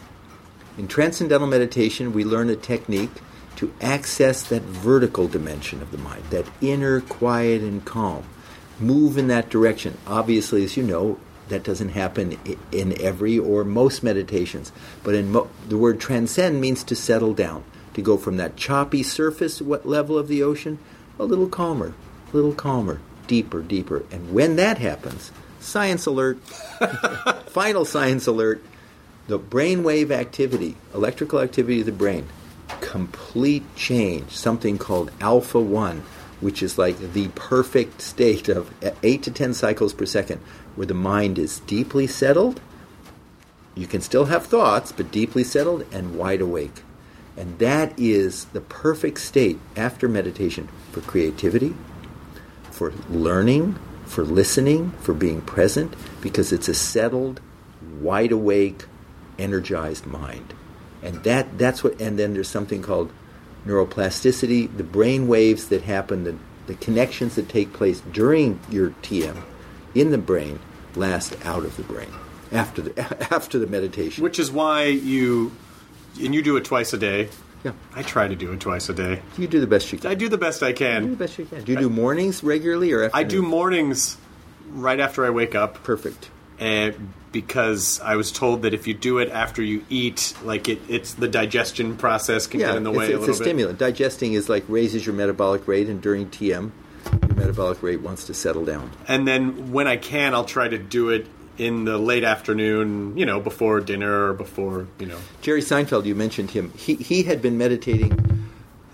[0.77, 3.11] In transcendental meditation, we learn a technique
[3.55, 8.23] to access that vertical dimension of the mind, that inner quiet and calm.
[8.79, 9.97] Move in that direction.
[10.05, 11.17] Obviously, as you know,
[11.49, 12.37] that doesn't happen
[12.71, 14.71] in every or most meditations.
[15.03, 17.63] But in mo- the word transcend means to settle down,
[17.95, 20.77] to go from that choppy surface wa- level of the ocean
[21.19, 21.93] a little calmer,
[22.31, 24.05] a little calmer, deeper, deeper.
[24.11, 26.37] And when that happens, science alert,
[27.47, 28.63] final science alert,
[29.27, 32.27] the brainwave activity, electrical activity of the brain,
[32.81, 36.03] complete change, something called alpha 1,
[36.39, 40.39] which is like the perfect state of 8 to 10 cycles per second,
[40.75, 42.61] where the mind is deeply settled.
[43.75, 46.83] You can still have thoughts, but deeply settled and wide awake.
[47.35, 51.75] And that is the perfect state after meditation for creativity,
[52.71, 57.41] for learning, for listening, for being present, because it's a settled,
[57.99, 58.85] wide awake,
[59.39, 60.53] energized mind.
[61.01, 63.11] And that that's what and then there's something called
[63.65, 66.35] neuroplasticity, the brain waves that happen, the,
[66.67, 69.43] the connections that take place during your TM
[69.93, 70.59] in the brain
[70.95, 72.09] last out of the brain
[72.51, 72.99] after the
[73.33, 74.23] after the meditation.
[74.23, 75.51] Which is why you,
[76.21, 77.29] and you do it twice a day.
[77.63, 77.73] yeah.
[77.93, 79.21] I try to do it twice a day.
[79.37, 80.09] You do the best you can.
[80.09, 81.03] I do the best I can.
[81.03, 81.63] do the best you can.
[81.63, 84.17] Do you do mornings regularly or I do mornings
[84.69, 85.83] right after I wake up.
[85.83, 86.29] Perfect.
[86.59, 90.79] And because I was told that if you do it after you eat, like it,
[90.87, 93.43] it's the digestion process can Yeah, get in the it's, way it's a little bit.
[93.43, 93.77] stimulant.
[93.79, 96.71] Digesting is like raises your metabolic rate, and during TM,
[97.11, 98.89] your metabolic rate wants to settle down.
[99.07, 103.25] And then when I can, I'll try to do it in the late afternoon, you
[103.25, 105.17] know, before dinner or before, you know.
[105.41, 106.71] Jerry Seinfeld, you mentioned him.
[106.77, 108.13] He he had been meditating.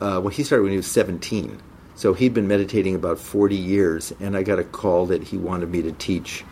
[0.01, 1.59] Uh, well, he started when he was seventeen,
[1.95, 5.69] So he'd been meditating about 40 years, and I got a call that he wanted
[5.69, 6.43] me to teach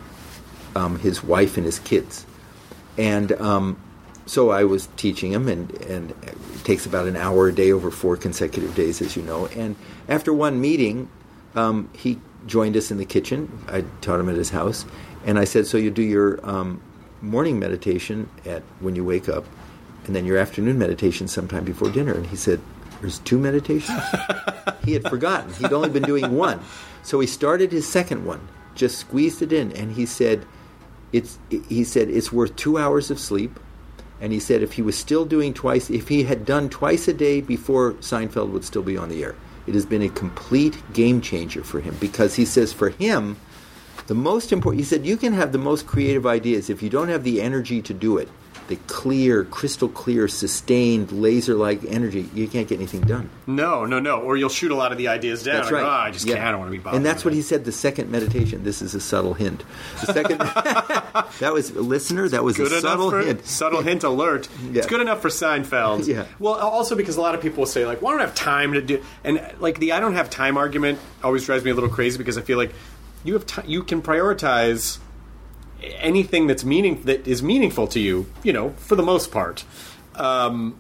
[0.76, 2.26] um, his wife and his kids.
[2.98, 3.78] And um,
[4.26, 7.92] so I was teaching him, and, and it takes about an hour a day over
[7.92, 9.48] four consecutive days, as you know.
[9.48, 9.76] And
[10.08, 11.10] after one meeting,
[11.56, 13.64] um, he joined us in the kitchen.
[13.68, 14.86] I taught him at his house,
[15.26, 16.82] and I said, "So you do your um,
[17.22, 19.46] morning meditation at when you wake up,
[20.06, 22.60] and then your afternoon meditation sometime before dinner." And he said,
[23.02, 24.00] "There's two meditations."
[24.86, 25.54] he had forgotten.
[25.56, 26.62] He'd only been doing one,
[27.04, 30.46] so he started his second one, just squeezed it in, and he said,
[31.12, 33.60] "It's." He said it's worth two hours of sleep.
[34.22, 37.14] And he said if he was still doing twice, if he had done twice a
[37.14, 39.36] day before Seinfeld would still be on the air.
[39.66, 43.38] It has been a complete game changer for him because he says for him,
[44.06, 46.70] the most important, he said, you can have the most creative ideas.
[46.70, 48.30] If you don't have the energy to do it,
[48.72, 53.30] the clear, crystal clear, sustained, laser like energy, you can't get anything done.
[53.46, 54.22] No, no, no.
[54.22, 55.58] Or you'll shoot a lot of the ideas down.
[55.58, 55.84] That's right.
[55.84, 56.36] "Oh, I just Yeah.
[56.36, 56.48] can't.
[56.48, 56.96] I don't want to be bothered.
[56.96, 58.64] And that's what it." he said the second meditation.
[58.64, 59.64] This is a subtle hint.
[60.00, 60.38] The second,
[61.40, 63.46] that was, listener, that was Good a subtle hint.
[63.46, 64.48] subtle hint alert.
[64.72, 64.80] Yeah.
[64.80, 66.08] It's good enough for Seinfeld.
[66.08, 66.24] Yeah.
[66.40, 68.36] Well, also because a lot of people will say like, "Well, I don't I have
[68.36, 71.74] time to do," and like the "I don't have time" argument always drives me a
[71.76, 72.72] little crazy because I feel like
[73.26, 74.98] you have ti you can prioritize
[75.82, 78.28] anything that's meaning that is meaningful to you.
[78.44, 79.64] You know, for the most part.
[80.16, 80.78] Um,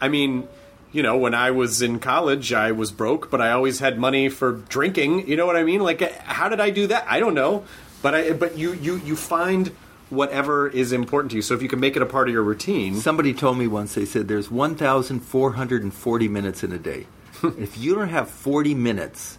[0.00, 0.48] I mean.
[0.92, 4.28] You know, when I was in college, I was broke, but I always had money
[4.28, 5.26] for drinking.
[5.26, 5.80] You know what I mean?
[5.80, 7.04] Like, how did I do that?
[7.08, 7.64] I don't know.
[8.00, 9.72] But I, but you, you, you find
[10.10, 11.42] whatever is important to you.
[11.42, 13.94] So if you can make it a part of your routine, Somebody told me once,
[13.94, 17.06] they said there's 1,440 minutes in a day.
[17.42, 19.38] if you don't have 40 minutes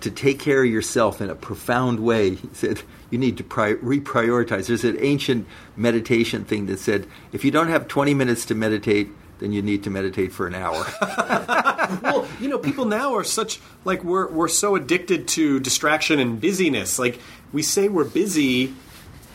[0.00, 3.74] to take care of yourself in a profound way, he said, you need to pri-
[3.74, 4.66] reprioritize.
[4.66, 9.10] There's an ancient meditation thing that said, if you don't have 20 minutes to meditate,
[9.38, 10.86] then you need to meditate for an hour.
[12.02, 16.40] well, you know, people now are such like we're we're so addicted to distraction and
[16.40, 16.98] busyness.
[16.98, 17.20] Like
[17.52, 18.74] we say we're busy,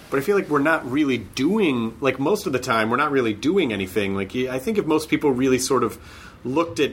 [0.10, 3.12] but I feel like we're not really doing like most of the time we're not
[3.12, 4.16] really doing anything.
[4.16, 6.00] Like I think if most people really sort of
[6.44, 6.92] looked at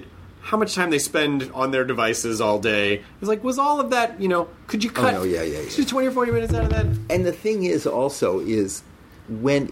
[0.48, 3.90] how much time they spend on their devices all day, it's like was all of
[3.90, 5.68] that, you know, could you oh, cut no, yeah, yeah, yeah.
[5.68, 6.86] just 20 or 40 minutes out of that?
[7.10, 8.82] And the thing is also is
[9.28, 9.66] when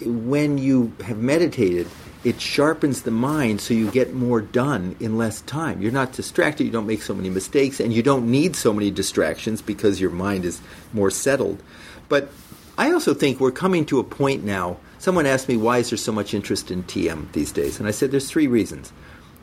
[0.00, 1.86] when you have meditated,
[2.24, 5.80] it sharpens the mind so you get more done in less time.
[5.80, 8.90] You're not distracted, you don't make so many mistakes, and you don't need so many
[8.90, 10.60] distractions because your mind is
[10.92, 11.62] more settled.
[12.08, 12.32] But
[12.76, 14.78] I also think we're coming to a point now.
[14.98, 17.92] Someone asked me why is there so much interest in TM these days, and I
[17.92, 18.92] said there's three reasons.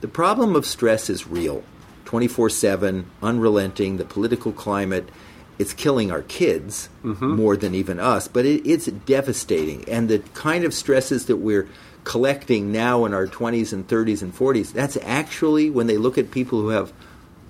[0.05, 1.63] The problem of stress is real.
[2.05, 5.09] 24/7, unrelenting, the political climate,
[5.57, 7.31] it's killing our kids mm-hmm.
[7.31, 9.83] more than even us, but it, it's devastating.
[9.89, 11.67] And the kind of stresses that we're
[12.03, 16.29] collecting now in our 20s and 30s and 40s, that's actually when they look at
[16.29, 16.93] people who have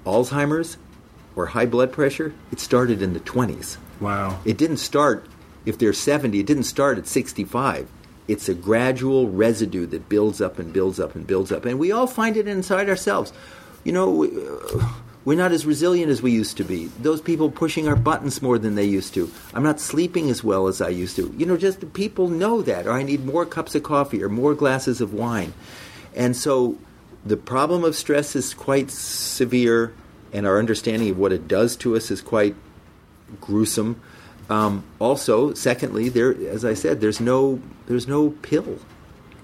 [0.05, 0.77] Alzheimer's
[1.35, 3.75] or high blood pressure, it started in the 20s.
[3.99, 4.39] Wow.
[4.45, 5.27] It didn't start
[5.65, 7.89] if they're 70, it didn't start at 65.
[8.27, 11.65] It's a gradual residue that builds up and builds up and builds up.
[11.65, 13.31] And we all find it inside ourselves.
[13.83, 14.93] You know, uh,
[15.25, 16.85] we're not as resilient as we used to be.
[16.99, 19.31] Those people pushing our buttons more than they used to.
[19.53, 21.33] I'm not sleeping as well as I used to.
[21.37, 22.87] You know, just people know that.
[22.87, 25.53] Or I need more cups of coffee or more glasses of wine.
[26.15, 26.77] And so
[27.25, 29.93] the problem of stress is quite severe,
[30.31, 32.55] and our understanding of what it does to us is quite
[33.41, 33.99] gruesome.
[34.49, 38.79] Um, also, secondly, there, as I said, there's no there's no pill.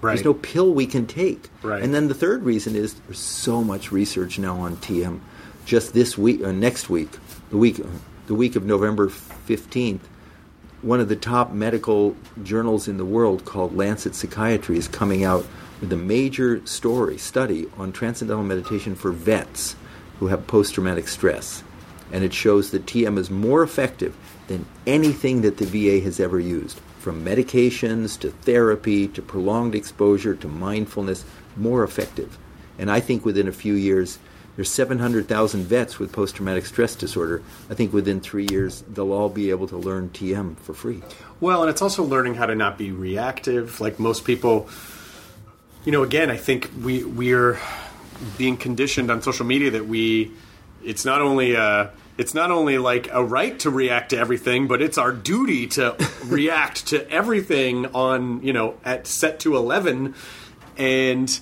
[0.00, 0.14] Right.
[0.14, 1.48] There's no pill we can take.
[1.62, 1.82] Right.
[1.82, 5.20] And then the third reason is there's so much research now on TM.
[5.64, 7.10] Just this week, or next week,
[7.50, 7.80] the week,
[8.26, 10.08] the week of November fifteenth,
[10.82, 15.46] one of the top medical journals in the world called Lancet Psychiatry is coming out
[15.80, 19.76] with a major story study on transcendental meditation for vets
[20.18, 21.64] who have post-traumatic stress,
[22.12, 24.14] and it shows that TM is more effective
[24.46, 30.34] than anything that the VA has ever used, from medications to therapy to prolonged exposure
[30.36, 31.24] to mindfulness,
[31.56, 32.38] more effective.
[32.78, 34.18] And I think within a few years,
[34.56, 37.42] there's 700,000 vets with post traumatic stress disorder.
[37.70, 41.02] I think within three years, they'll all be able to learn TM for free.
[41.40, 43.80] Well, and it's also learning how to not be reactive.
[43.80, 44.68] Like most people,
[45.86, 47.58] you know, again, I think we we're
[48.36, 50.30] being conditioned on social media that we
[50.84, 54.82] it's not only a it's not only like a right to react to everything, but
[54.82, 60.14] it's our duty to react to everything on you know at set to eleven,
[60.76, 61.40] and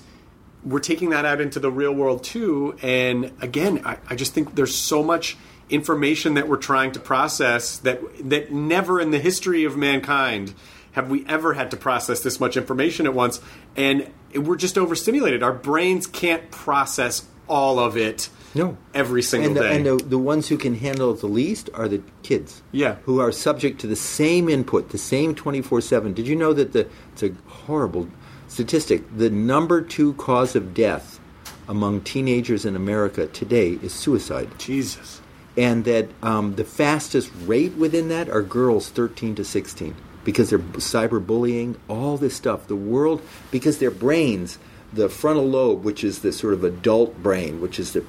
[0.63, 2.75] we're taking that out into the real world too.
[2.81, 5.37] And again, I, I just think there's so much
[5.69, 10.53] information that we're trying to process that that never in the history of mankind
[10.93, 13.39] have we ever had to process this much information at once.
[13.75, 15.41] And we're just overstimulated.
[15.41, 18.77] Our brains can't process all of it No.
[18.93, 19.75] every single and the, day.
[19.75, 22.61] And the, the ones who can handle it the least are the kids.
[22.71, 22.95] Yeah.
[23.05, 26.13] Who are subject to the same input, the same 24 7.
[26.13, 28.07] Did you know that the, it's a horrible
[28.47, 31.19] statistic, the number two cause of death
[31.67, 34.49] among teenagers in America today is suicide?
[34.57, 35.21] Jesus.
[35.57, 40.59] and that um, the fastest rate within that are girls 13 to 16 because they're
[40.59, 42.67] cyberbullying, all this stuff.
[42.67, 44.59] The world, because their brains,
[44.93, 48.05] the frontal lobe, which is the sort of adult brain, which is the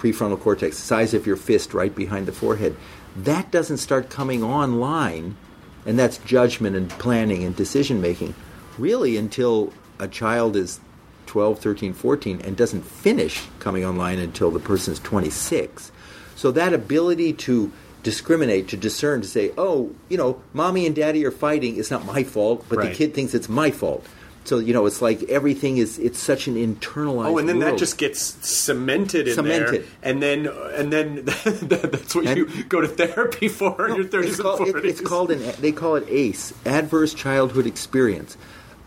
[0.00, 2.74] prefrontal cortex, the size of your fist right behind the forehead,
[3.16, 5.36] that doesn't start coming online,
[5.84, 8.34] and that's judgment and planning and decision making,
[8.78, 10.80] really until a child is
[11.26, 15.92] 12, 13, 14 and doesn't finish coming online until the person is 26.
[16.34, 17.70] So that ability to
[18.02, 22.06] discriminate, to discern, to say, oh, you know, mommy and daddy are fighting, it's not
[22.06, 24.06] my fault, but the kid thinks it's my fault.
[24.50, 27.78] So, you know, it's like everything is, it's such an internalized Oh, and then that
[27.78, 29.86] just gets cemented in there, Cemented.
[30.02, 34.40] and then and then that's what And- you go to therapy for in your thirties
[34.40, 34.90] and called, it- forties.
[34.90, 38.36] it's called an they call it ACE, adverse childhood experience,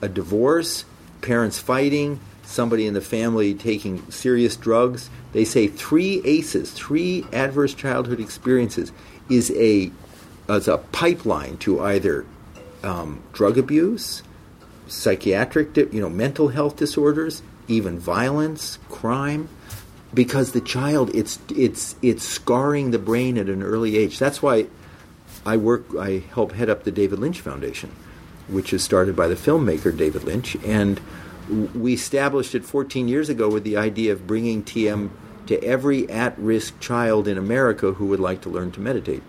[0.02, 0.84] a divorce,
[1.22, 5.10] parents fighting, somebody in the family taking serious drugs.
[5.32, 8.92] They say three ACEs, three adverse childhood experiences,
[9.30, 9.94] is a
[10.50, 12.26] as a pipeline to either
[12.84, 14.24] um, drug abuse,
[14.88, 19.50] psychiatric, di- you know, mental health disorders, even violence, crime,
[20.14, 24.20] because the child it's it's it's scarring the brain at an early age.
[24.20, 24.68] That's why
[25.46, 25.86] I work.
[26.00, 27.92] I help head up the David Lynch Foundation,
[28.48, 31.00] which is started by the filmmaker David Lynch, and
[31.74, 35.10] we established it 14 years ago with the idea of bringing TM
[35.48, 39.22] to every at-risk child in America who would like to learn to meditate.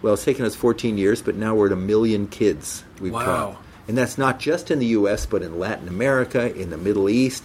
[0.00, 3.24] Well, it's taken us 14 years, but now we're at a million kids we've Wow.
[3.24, 3.62] taught.
[3.90, 7.44] And that's not just in the U.S., but in Latin America, in the Middle East.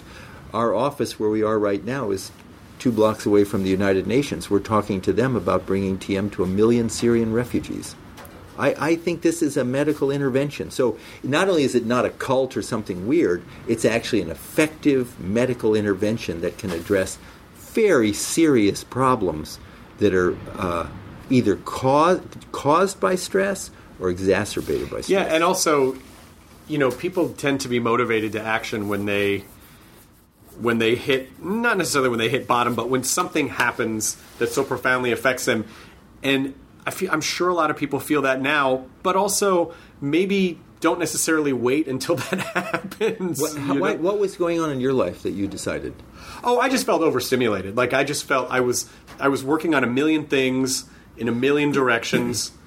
[0.53, 2.31] Our office, where we are right now, is
[2.77, 4.47] two blocks away from the United Nations.
[4.47, 7.95] We're talking to them about bringing TM to a million Syrian refugees.
[8.59, 10.69] I, I think this is a medical intervention.
[10.69, 15.19] So not only is it not a cult or something weird, it's actually an effective
[15.19, 17.17] medical intervention that can address
[17.57, 19.57] very serious problems
[19.97, 20.87] that are uh,
[21.31, 25.09] either caused caused by stress or exacerbated by stress.
[25.09, 25.95] Yeah, and also,
[26.67, 29.43] you know, people tend to be motivated to action when they
[30.59, 34.63] when they hit not necessarily when they hit bottom, but when something happens that so
[34.63, 35.65] profoundly affects them.
[36.23, 40.59] And I feel I'm sure a lot of people feel that now, but also maybe
[40.79, 43.41] don't necessarily wait until that happens.
[43.41, 45.93] What, how, what was going on in your life that you decided?
[46.43, 47.75] Oh, I just felt overstimulated.
[47.75, 50.85] Like I just felt I was I was working on a million things
[51.17, 52.51] in a million directions.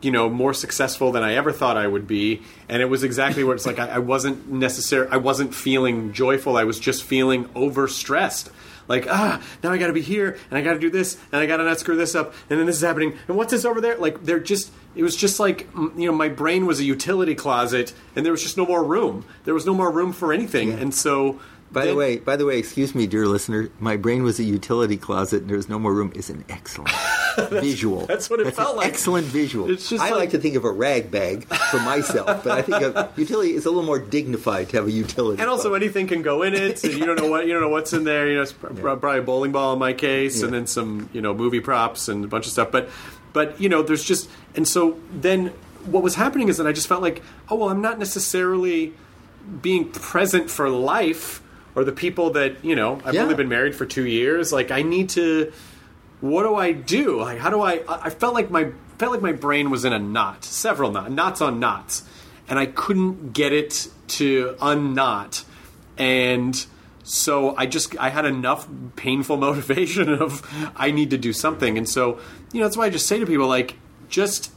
[0.00, 3.42] You know, more successful than I ever thought I would be, and it was exactly
[3.42, 3.80] what it's like.
[3.80, 5.08] I, I wasn't necessary.
[5.10, 6.56] I wasn't feeling joyful.
[6.56, 8.50] I was just feeling overstressed.
[8.86, 11.40] Like ah, now I got to be here, and I got to do this, and
[11.40, 13.64] I got to not screw this up, and then this is happening, and what's this
[13.64, 13.96] over there?
[13.96, 17.92] Like they're just, it was just like you know, my brain was a utility closet,
[18.16, 19.24] and there was just no more room.
[19.44, 21.40] There was no more room for anything, and so.
[21.70, 24.96] By the way, by the way, excuse me, dear listener, my brain was a utility
[24.96, 26.90] closet and there's no more room is an excellent
[27.50, 28.06] visual.
[28.06, 28.86] that's what it an felt like.
[28.88, 29.70] Excellent visual.
[29.70, 32.62] It's just I like- like to think of a rag bag for myself, but I
[32.62, 35.40] think a utility is a little more dignified to have a utility.
[35.42, 35.82] And also, closet.
[35.82, 36.82] anything can go in it.
[36.84, 38.28] And you don't know what you don't know what's in there.
[38.28, 41.20] You know, it's pr- probably a bowling ball in my case, and then some you
[41.20, 42.70] know movie props and a bunch of stuff.
[42.72, 42.88] But
[43.32, 45.48] but you know, there's just and so then
[45.84, 48.94] what was happening is that I just felt like, oh well, I'm not necessarily
[49.62, 51.42] being present for life
[51.78, 53.00] or the people that you know.
[53.04, 53.22] I've Yeah.
[53.22, 54.52] only been married for two years.
[54.52, 55.52] Like I need to.
[56.20, 57.20] What do I do?
[57.20, 57.82] Like how do I?
[57.88, 61.40] I felt like my felt like my brain was in a knot, several knot, knots
[61.40, 62.02] on knots,
[62.48, 63.88] and I couldn't get it
[64.18, 65.44] to unknot
[65.96, 66.64] and
[67.02, 70.42] so I just I had enough painful motivation of
[70.76, 72.18] I need to do something, and so
[72.52, 73.76] you know that's why I just say to people like
[74.08, 74.52] just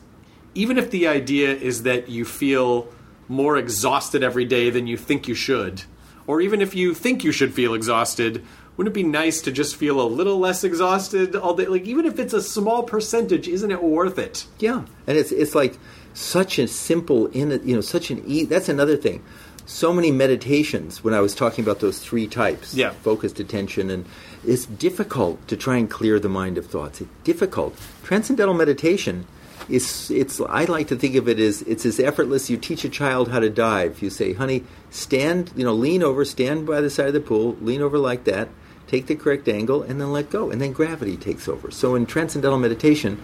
[0.55, 2.88] even if the idea is that you feel
[3.27, 5.84] more exhausted every day than you think you should,
[6.32, 8.41] or even if you think you should feel exhausted.
[8.78, 11.65] Wouldn't it be nice to just feel a little less exhausted all day?
[11.65, 14.46] Like, even if it's a small percentage, isn't it worth it?
[14.58, 15.78] Yeah, and it's it's like
[16.13, 18.45] such a simple in you know such an e.
[18.45, 19.22] That's another thing.
[19.66, 22.91] So many meditations when I was talking about those three types, Yeah.
[23.03, 24.05] focused attention, and
[24.47, 27.01] it's difficult to try and clear the mind of thoughts.
[27.01, 27.76] It's difficult.
[28.03, 29.26] Transcendental meditation
[29.72, 30.39] is it's.
[30.41, 32.49] I like to think of it as it's as effortless.
[32.49, 34.01] You teach a child how to dive.
[34.01, 35.51] You say, "Honey, stand.
[35.55, 38.49] You know, lean over, stand by the side of the pool, lean over like that."
[38.88, 41.72] Take the correct angle and then let go, and then gravity takes over.
[41.72, 43.22] So in transcendental meditation,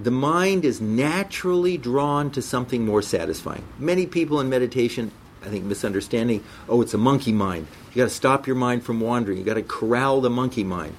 [0.00, 3.64] the mind is naturally drawn to something more satisfying.
[3.78, 5.10] Many people in meditation,
[5.44, 7.66] I think, misunderstanding, oh, it's a monkey mind.
[7.92, 9.38] You got to stop your mind from wandering.
[9.38, 10.94] You got to corral the monkey mind.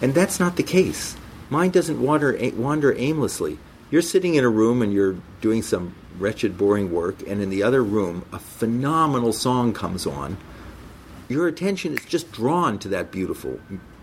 [0.00, 1.14] And that's not the case.
[1.50, 3.58] Mind doesn't wander, wander aimlessly.
[3.90, 7.64] You're sitting in a room and you're doing some wretched, boring work, and in the
[7.64, 10.36] other room, a phenomenal song comes on.
[11.28, 13.58] Your attention is just drawn to that beautiful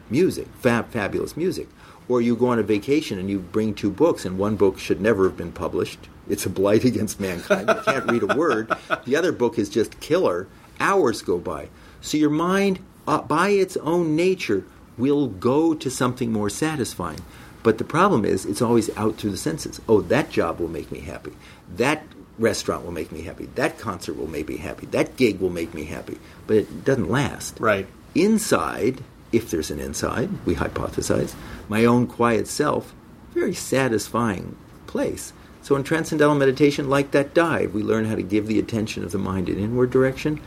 [0.10, 1.70] music, fab, fabulous music.
[2.10, 5.00] Or you go on a vacation and you bring two books, and one book should
[5.00, 6.00] never have been published.
[6.28, 7.70] It's a blight against mankind.
[7.70, 8.74] You can't read a word.
[9.06, 10.48] The other book is just killer.
[10.82, 11.70] Hours go by.
[12.02, 14.66] So your mind, uh, by its own nature,
[14.98, 17.20] will go to something more satisfying.
[17.68, 19.82] But the problem is, it's always out through the senses.
[19.90, 21.34] Oh, that job will make me happy.
[21.76, 22.02] That
[22.40, 23.48] restaurant will make me happy.
[23.56, 24.86] That concert will make me happy.
[24.86, 26.18] That gig will make me happy.
[26.48, 27.60] But it doesn't last.
[27.60, 27.86] Right.
[28.16, 29.04] Inside,
[29.34, 31.36] if there's an inside, we hypothesize,
[31.68, 32.96] my own quiet self,
[33.34, 34.56] very satisfying
[34.86, 35.34] place.
[35.62, 39.12] So in transcendental meditation, like that dive, we learn how to give the attention of
[39.12, 40.40] the mind in inward direction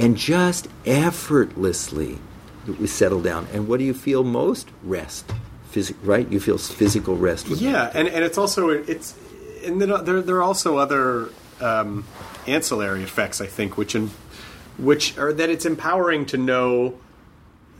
[0.00, 2.18] and just effortlessly
[2.66, 3.46] we settle down.
[3.52, 4.70] And what do you feel most?
[4.82, 5.32] Rest.
[5.74, 6.28] Physi- right?
[6.30, 7.48] You feel physical rest.
[7.48, 9.16] With Yeah, and, and it's also it's
[9.64, 12.04] and then uh, there there are also other um,
[12.46, 14.10] ancillary effects I think which in,
[14.78, 16.94] which are that it's empowering to know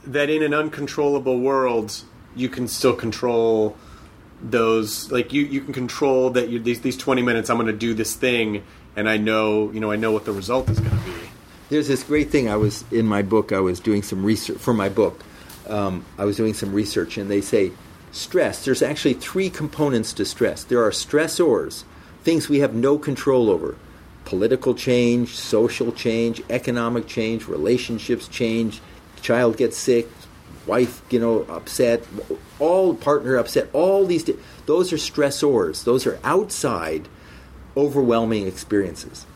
[0.04, 2.02] that in an uncontrollable world
[2.34, 3.76] you can still control
[4.42, 7.72] those like you you can control that you these these 20 minutes I'm going to
[7.72, 8.64] do this thing
[8.96, 11.12] and I know you know I know what the result is going to be.
[11.70, 12.48] There's this great thing.
[12.48, 13.52] I was in my book.
[13.52, 15.24] I was doing some research for my book.
[15.66, 17.72] Um, I was doing some research, and they say
[18.14, 18.64] stress.
[18.64, 20.64] There's actually three components to stress.
[20.64, 21.84] There are stressors,
[22.22, 23.76] things we have no control over:
[24.24, 28.80] political change, social change, economic change, relationships change.
[29.20, 30.08] Child gets sick,
[30.66, 32.02] wife, you know, upset,
[32.58, 33.68] all partner upset.
[33.72, 34.30] All these,
[34.66, 35.84] those are stressors.
[35.84, 37.08] Those are outside,
[37.76, 39.26] overwhelming experiences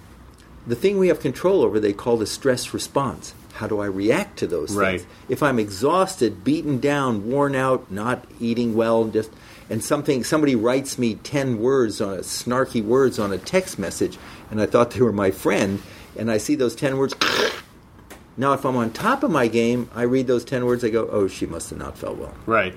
[0.68, 4.38] the thing we have control over they call the stress response how do i react
[4.38, 5.00] to those Right.
[5.00, 9.30] things if i'm exhausted beaten down worn out not eating well just
[9.70, 14.16] and something somebody writes me 10 words on a snarky words on a text message
[14.50, 15.82] and i thought they were my friend
[16.16, 17.14] and i see those 10 words
[18.36, 21.08] now if i'm on top of my game i read those 10 words i go
[21.10, 22.74] oh she must have not felt well Right.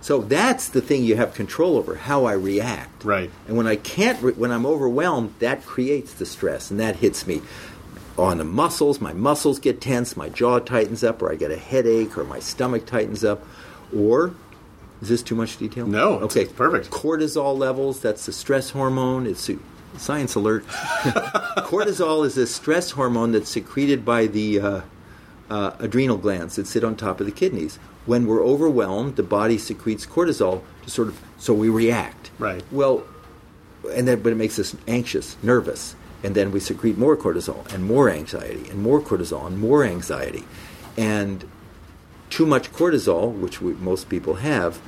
[0.00, 3.04] so that's the thing you have control over how I react.
[3.04, 3.30] Right.
[3.48, 7.26] And when I can't, re- when I'm overwhelmed, that creates the stress, and that hits
[7.26, 7.40] me
[8.18, 9.00] on the muscles.
[9.00, 12.38] My muscles get tense, my jaw tightens up, or I get a headache, or my
[12.40, 13.44] stomach tightens up,
[13.96, 14.34] or
[15.02, 15.86] is this too much detail?
[15.86, 16.42] No, Okay.
[16.42, 16.90] it's perfect.
[16.90, 18.00] Cortisol levels.
[18.00, 19.26] That's the stress hormone.
[19.26, 19.58] It's a-
[19.98, 20.64] science alert.
[21.58, 24.80] Cortisol is a stress hormone that's secreted by the uh,
[25.50, 27.78] uh, adrenal glands that sit on top of the kidneys.
[28.06, 32.30] When we're overwhelmed, the body secretes cortisol to sort of so we react.
[32.38, 32.62] Right.
[32.70, 33.04] Well,
[33.92, 35.94] and then but it makes us anxious, nervous,
[36.24, 40.42] and then we secrete more cortisol and more anxiety and more cortisol and more anxiety,
[40.96, 41.44] and
[42.30, 44.80] too much cortisol, which we, most people have,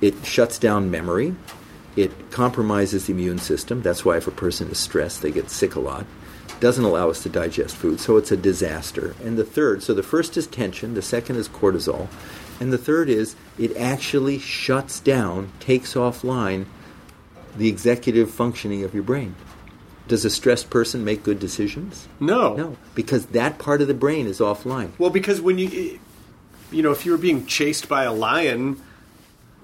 [0.00, 1.36] it shuts down memory.
[1.94, 3.82] It compromises the immune system.
[3.82, 6.06] That's why if a person is stressed, they get sick a lot.
[6.58, 9.14] Doesn't allow us to digest food, so it's a disaster.
[9.22, 12.08] And the third, so the first is tension, the second is cortisol,
[12.58, 16.64] and the third is it actually shuts down, takes offline
[17.56, 19.34] the executive functioning of your brain.
[20.08, 22.08] Does a stressed person make good decisions?
[22.20, 22.54] No.
[22.56, 24.90] No, because that part of the brain is offline.
[24.98, 25.98] Well, because when you,
[26.70, 28.80] you know, if you were being chased by a lion,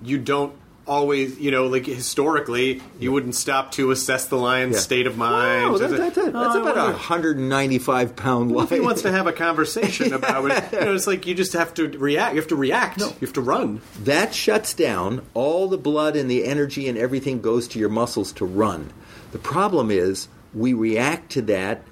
[0.02, 0.54] you don't
[0.86, 4.80] always, you know, like historically, you wouldn't stop to assess the lion's Yeah.
[4.80, 5.72] state of mind.
[5.72, 8.64] Wow, that- that- that- Oh, that's I about a 195 pound lion.
[8.64, 11.52] if he wants to have a conversation about it, you know, it's like you just
[11.52, 12.34] have to react.
[12.34, 13.00] You have to react.
[13.00, 13.80] You have to run.
[14.04, 18.32] that shuts down all the blood and the energy and everything goes to your muscles
[18.32, 18.90] to run.
[19.32, 21.82] The problem is we react to that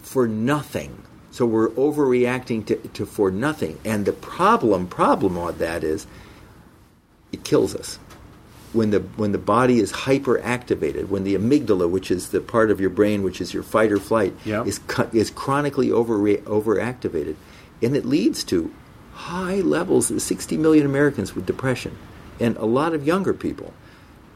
[0.00, 1.02] for nothing.
[1.30, 3.78] So we're overreacting to, to for nothing.
[3.84, 6.06] And the problem problem on that is
[7.32, 7.98] it kills us.
[8.72, 12.80] When the when the body is hyperactivated, when the amygdala, which is the part of
[12.80, 14.64] your brain which is your fight or flight, Yeah.
[14.64, 14.80] is
[15.12, 17.36] is chronically over overactivated,
[17.82, 18.70] and it leads to
[19.14, 20.22] high levels.
[20.22, 21.96] 60 million Americans with depression,
[22.40, 23.72] and a lot of younger people,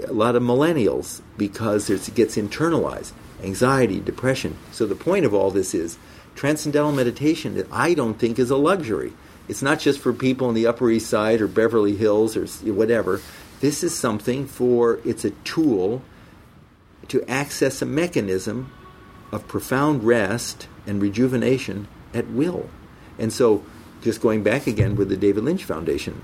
[0.04, 3.12] a lot of millennials, because it gets internalized.
[3.42, 4.56] Anxiety, depression.
[4.70, 5.98] So the point of all this is
[6.34, 7.54] transcendental meditation.
[7.54, 9.12] That I don't think is a luxury.
[9.48, 13.20] It's not just for people in the Upper East Side or Beverly Hills or whatever.
[13.60, 15.00] This is something for.
[15.04, 16.02] It's a tool
[17.08, 18.72] to access a mechanism
[19.32, 22.68] of profound rest and rejuvenation at will.
[23.18, 23.64] And so,
[24.02, 26.22] just going back again with the David Lynch Foundation,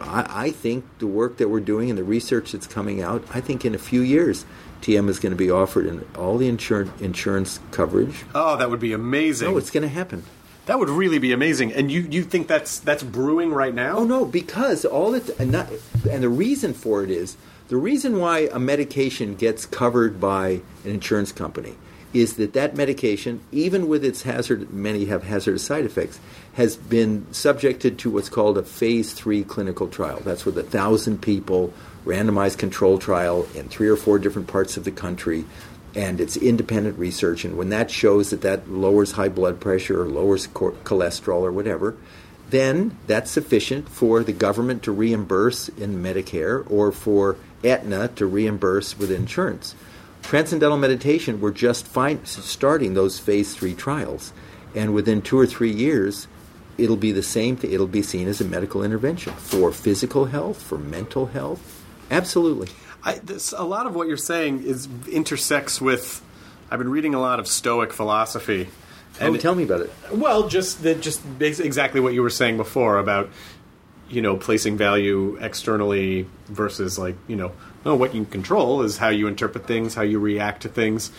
[0.00, 3.40] I, I think the work that we're doing and the research that's coming out, I
[3.40, 4.44] think in a few years,
[4.80, 8.24] TM is going to be offered in all the insur- insurance coverage.
[8.34, 9.50] Oh, that would be amazing.
[9.50, 10.24] No, it's going to happen.
[10.66, 11.72] That would really be amazing.
[11.72, 13.98] And you, you think that's that's brewing right now?
[13.98, 15.68] Oh no, because all it and, not,
[16.08, 17.36] and the reason for it is
[17.68, 21.74] the reason why a medication gets covered by an insurance company
[22.12, 26.20] is that that medication, even with its hazard, many have hazardous side effects,
[26.54, 30.20] has been subjected to what's called a phase three clinical trial.
[30.20, 31.72] That's with a thousand people,
[32.04, 35.44] randomized control trial in three or four different parts of the country,
[35.94, 37.44] and it's independent research.
[37.44, 41.96] And when that shows that that lowers high blood pressure or lowers cholesterol or whatever,
[42.50, 48.98] then that's sufficient for the government to reimburse in Medicare or for Aetna to reimburse
[48.98, 49.74] with insurance.
[50.20, 51.86] Transcendental meditation, we're just
[52.26, 54.34] starting those phase three trials.
[54.74, 56.26] And within two or three years,
[56.78, 57.72] it'll be the same thing.
[57.72, 61.84] It'll be seen as a medical intervention for physical health, for mental health.
[62.10, 62.68] Absolutely.
[63.04, 66.22] I, this, a lot of what you're saying is intersects with.
[66.70, 68.68] I've been reading a lot of Stoic philosophy.
[69.20, 69.92] Oh, and oh, tell me about it.
[70.12, 73.30] Well, just that, just exactly what you were saying before about
[74.08, 77.52] you know placing value externally versus like you know
[77.84, 81.10] no, what you control is how you interpret things, how you react to things.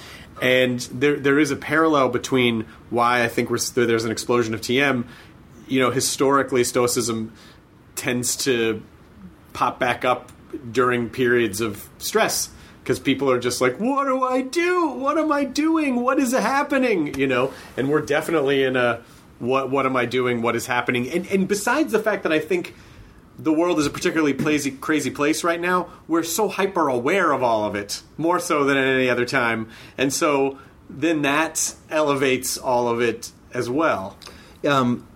[0.41, 5.05] And there, there is a parallel between why I think there's an explosion of TM.
[5.67, 7.33] You know, historically, Stoicism
[7.95, 8.81] tends to
[9.53, 10.31] pop back up
[10.71, 12.49] during periods of stress
[12.81, 14.87] because people are just like, "What do I do?
[14.89, 16.01] What am I doing?
[16.01, 19.01] What is happening?" You know, and we're definitely in a
[19.39, 20.41] "What What am I doing?
[20.41, 22.75] What is happening?" And and besides the fact that I think
[23.37, 25.87] the world is a particularly crazy, crazy place right now.
[26.07, 29.69] We're so hyper aware of all of it, more so than at any other time,
[29.97, 30.59] and so
[30.89, 34.17] then that elevates all of it as well.
[34.67, 35.07] Um,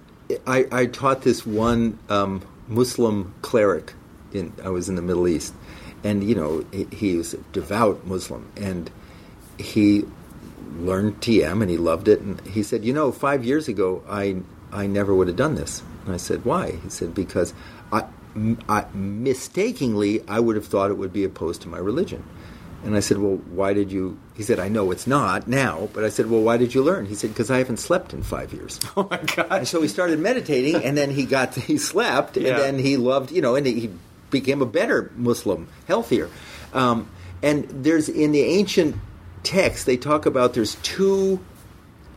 [0.46, 3.94] I, I, taught this one um, Muslim cleric.
[4.34, 5.54] In, I was in the Middle East,
[6.04, 8.92] and you know he, he was a devout Muslim, and
[9.58, 10.04] he
[10.80, 12.20] learned TM and he loved it.
[12.20, 14.38] And he said, "You know, five years ago, I
[14.72, 17.54] I never would have done this." And I said, "Why?" He said, "Because
[17.92, 18.06] I,
[18.68, 22.24] I, mistakenly, I would have thought it would be opposed to my religion.
[22.84, 24.18] And I said, Well, why did you?
[24.36, 27.06] He said, I know it's not now, but I said, Well, why did you learn?
[27.06, 28.80] He said, Because I haven't slept in five years.
[28.96, 29.52] Oh my God.
[29.52, 32.50] And so he started meditating, and then he got, he slept, yeah.
[32.50, 33.92] and then he loved, you know, and he
[34.30, 36.30] became a better Muslim, healthier.
[36.74, 37.10] Um,
[37.44, 38.96] and there's, in the ancient
[39.44, 41.40] text, they talk about there's two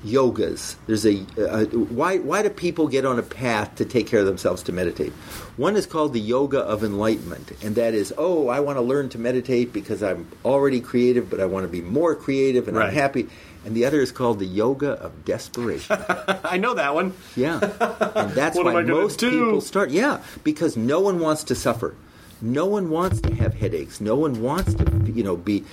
[0.05, 0.77] yogas.
[0.87, 4.27] There's a, a, why why do people get on a path to take care of
[4.27, 5.13] themselves to meditate?
[5.57, 9.09] One is called the yoga of enlightenment, and that is, oh, I want to learn
[9.11, 12.89] to meditate because I'm already creative, but I want to be more creative and right.
[12.89, 13.29] I'm happy.
[13.65, 15.99] And the other is called the yoga of desperation.
[16.45, 17.13] I know that one.
[17.37, 19.91] Yeah, and that's why most people start.
[19.91, 21.95] Yeah, because no one wants to suffer.
[22.43, 24.01] No one wants to have headaches.
[24.01, 25.65] No one wants to, you know, be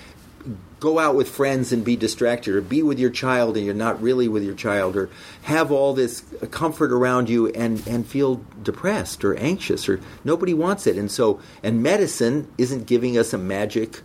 [0.79, 4.01] go out with friends and be distracted, or be with your child and you're not
[4.01, 5.09] really with your child, or
[5.43, 10.85] have all this comfort around you and, and feel depressed or anxious, or nobody wants
[10.87, 10.97] it.
[10.97, 14.01] And so, and medicine isn't giving us a magic,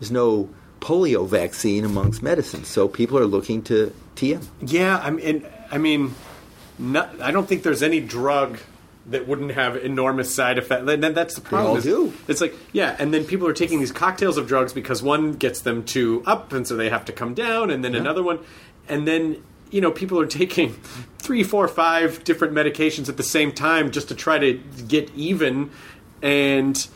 [0.00, 0.48] there's no
[0.80, 2.64] polio vaccine amongst medicine.
[2.64, 4.44] So people are looking to TM.
[4.60, 6.14] Yeah, I mean, I mean,
[6.78, 8.58] not, I don't think there's any drug
[9.06, 10.88] that wouldn't have enormous side effects.
[10.88, 11.80] And that's the problem.
[11.80, 12.14] They all do.
[12.28, 15.60] It's like yeah, and then people are taking these cocktails of drugs because one gets
[15.60, 18.00] them to up, and so they have to come down, and then yeah.
[18.00, 18.40] another one,
[18.88, 20.74] and then you know people are taking
[21.18, 24.54] three, four, five different medications at the same time just to try to
[24.88, 25.70] get even,
[26.22, 26.86] and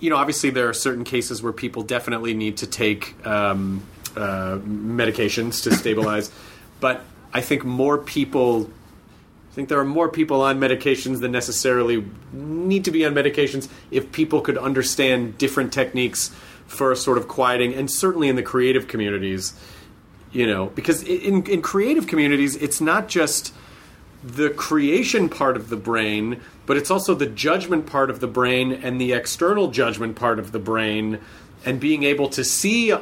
[0.00, 3.82] you know obviously there are certain cases where people definitely need to take um,
[4.16, 6.30] uh, medications to stabilize,
[6.80, 8.70] but I think more people
[9.52, 14.12] think there are more people on medications than necessarily need to be on medications if
[14.12, 16.30] people could understand different techniques
[16.66, 19.54] for sort of quieting, and certainly in the creative communities,
[20.32, 23.54] you know, because in, in creative communities, it's not just
[24.22, 28.72] the creation part of the brain, but it's also the judgment part of the brain
[28.72, 31.18] and the external judgment part of the brain
[31.64, 32.94] and being able to see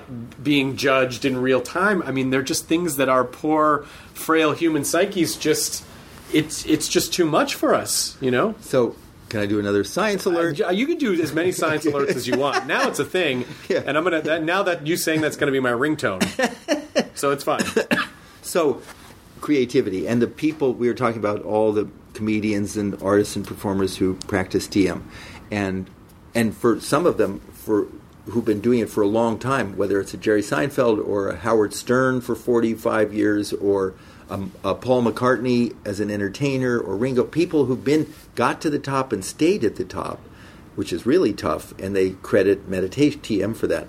[0.43, 2.03] being judged in real time.
[2.03, 3.85] I mean, they're just things that our poor,
[4.15, 5.85] frail human psyches just
[6.33, 8.55] it's it's just too much for us, you know.
[8.61, 8.97] So
[9.29, 10.61] can I do another science alert?
[10.61, 12.67] Uh, you can do as many science alerts as you want.
[12.67, 13.83] Now it's a thing, yeah.
[13.85, 16.23] and I'm gonna that, now that you saying that's going to be my ringtone,
[17.17, 17.65] so it's fine.
[18.43, 18.81] so
[19.41, 23.97] creativity and the people we were talking about, all the comedians and artists and performers
[23.97, 25.03] who practice TM,
[25.51, 25.91] and
[26.35, 27.89] and for some of them, for
[28.27, 31.37] who've been doing it for a long time, whether it's a Jerry Seinfeld or a
[31.37, 33.95] Howard Stern for 45 years or
[34.29, 38.79] um, uh, Paul McCartney as an entertainer or Ringo, people who've been got to the
[38.79, 40.21] top and stayed at the top,
[40.75, 43.87] which is really tough, and they credit meditation TM for that.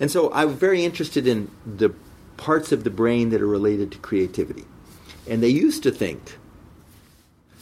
[0.00, 1.92] And so I was very interested in the
[2.36, 4.64] parts of the brain that are related to creativity.
[5.28, 6.36] And they used to think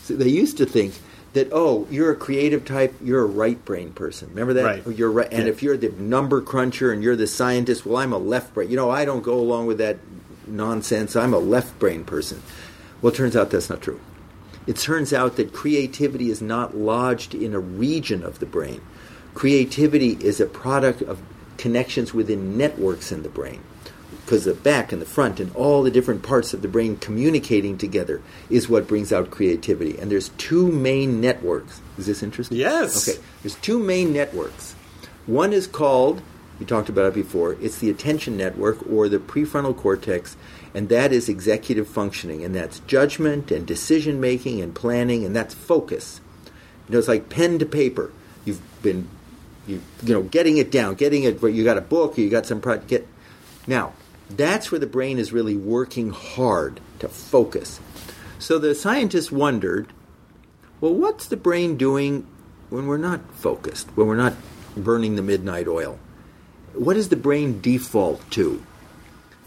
[0.03, 0.95] So they used to think
[1.33, 4.29] that oh, you're a creative type, you're a right brain person.
[4.31, 4.87] Remember that?
[4.87, 4.97] Right.
[4.97, 5.53] You're right, and Yeah.
[5.53, 8.71] if you're the number cruncher and you're the scientist, well, I'm a left brain.
[8.71, 9.99] You know, I don't go along with that
[10.47, 11.17] nonsense.
[11.17, 12.43] I'm a left brain person.
[13.01, 14.01] Well, it turns out that's not true.
[14.67, 18.81] It turns out that creativity is not lodged in a region of the brain.
[19.35, 21.21] Creativity is a product of
[21.57, 23.63] connections within networks in the brain.
[24.25, 27.79] Because the back and the front and all the different parts of the brain communicating
[27.79, 29.97] together is what brings out creativity.
[29.99, 31.81] And there's two main networks.
[31.97, 32.59] Is this interesting?
[32.59, 33.09] Yes.
[33.09, 33.21] Okay.
[33.43, 34.75] There's two main networks.
[35.27, 36.23] One is called,
[36.59, 40.37] we talked about it before, it's the attention network or the prefrontal cortex,
[40.75, 45.55] and that is executive functioning, and that's judgment and decision making and planning, and that's
[45.55, 46.21] focus.
[46.89, 48.13] You know, it's like pen to paper.
[48.45, 49.09] You've been,
[49.67, 51.43] you, you know, getting it down, getting it.
[51.43, 52.89] You got a book, you got some project.
[52.89, 53.09] Get
[53.67, 53.93] now.
[54.29, 57.79] That's where the brain is really working hard to focus.
[58.41, 59.93] So the scientists wondered,
[60.81, 62.27] well, what's the brain doing
[62.69, 64.35] when we're not focused, when we're not
[64.77, 66.01] burning the midnight oil?
[66.77, 68.63] What does the brain default to?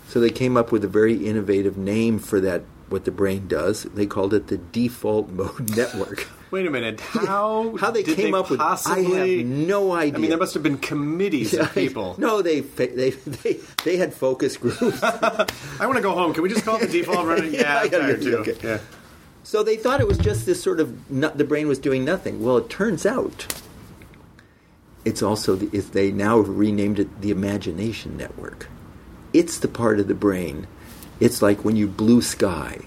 [0.08, 3.84] So they came up with a very innovative name for that, what the brain does.
[3.84, 6.28] They called it the default mode network.
[6.52, 7.00] Wait a minute.
[7.00, 9.16] How How they came up with possibly?
[9.22, 10.16] I have no idea.
[10.16, 12.16] I mean, there must have been committees of people.
[12.18, 14.82] no, they, they they they had focus groups.
[15.04, 15.46] I
[15.82, 16.34] want to go home.
[16.34, 17.54] Can we just call it the default running?
[17.54, 18.38] Yeah, Yeah, I'm yeah, tired yeah, too.
[18.38, 18.58] okay.
[18.64, 18.80] Yeah.
[19.44, 22.44] So they thought it was just this sort of not, the brain was doing nothing.
[22.44, 23.46] Well, it turns out
[25.06, 28.68] it's also the, it's, they now have renamed it the imagination network.
[29.34, 30.68] It's the part of the brain.
[31.20, 32.80] It's like when you blue sky,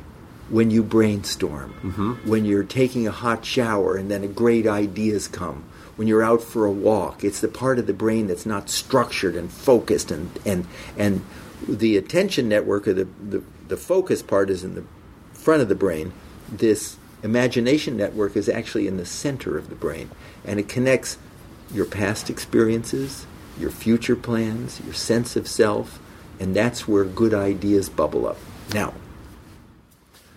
[0.48, 2.28] when you brainstorm, mm-hmm.
[2.28, 5.64] when you're taking a hot shower and then a great ideas come.
[5.96, 9.36] When you're out for a walk, it's the part of the brain that's not structured
[9.36, 11.22] and focused and and and
[11.68, 14.84] the attention network or the, the, the focus part is in the
[15.32, 16.12] front of the brain.
[16.48, 20.10] This imagination network is actually in the center of the brain,
[20.44, 21.18] and it connects
[21.72, 23.26] your past experiences,
[23.58, 25.98] your future plans, your sense of self,
[26.40, 28.38] and that's where good ideas bubble up.
[28.72, 28.94] Now,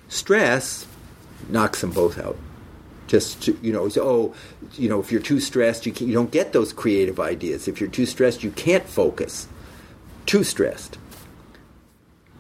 [0.08, 0.88] stress
[1.50, 2.38] knocks them both out.
[3.08, 4.34] Just to, you know, oh,
[4.74, 7.68] you know, if you're too stressed, you, you don't get those creative ideas.
[7.68, 9.48] If you're too stressed, you can't focus.
[10.26, 10.98] Too stressed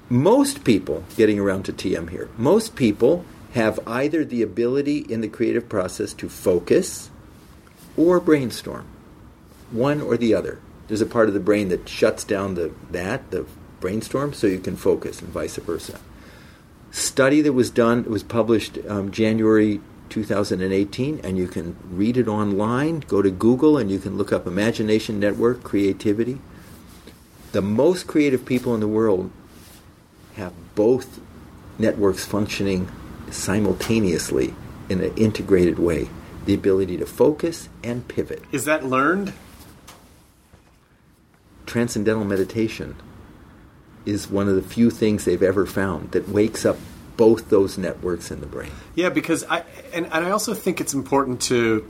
[0.09, 5.27] most people, getting around to TM here, most people have either the ability in the
[5.27, 7.09] creative process to focus
[7.97, 8.85] or brainstorm.
[9.71, 10.59] One or the other.
[10.87, 13.45] There's a part of the brain that shuts down the that, the
[13.79, 15.99] brainstorm, so you can focus, and vice versa.
[16.91, 22.27] Study that was done, it was published um, January 2018, and you can read it
[22.27, 23.01] online.
[23.01, 26.39] Go to Google and you can look up Imagination Network Creativity.
[27.51, 29.31] The most creative people in the world
[30.35, 31.19] have both
[31.77, 32.89] networks functioning
[33.31, 34.53] simultaneously
[34.87, 36.09] in an integrated way
[36.45, 38.43] the ability to focus and pivot.
[38.51, 39.33] Is that learned?
[41.65, 42.95] Transcendental meditation
[44.05, 46.77] is one of the few things they've ever found that wakes up
[47.17, 48.71] both those networks in the brain.
[48.93, 51.89] Yeah, because I and, and I also think it's important to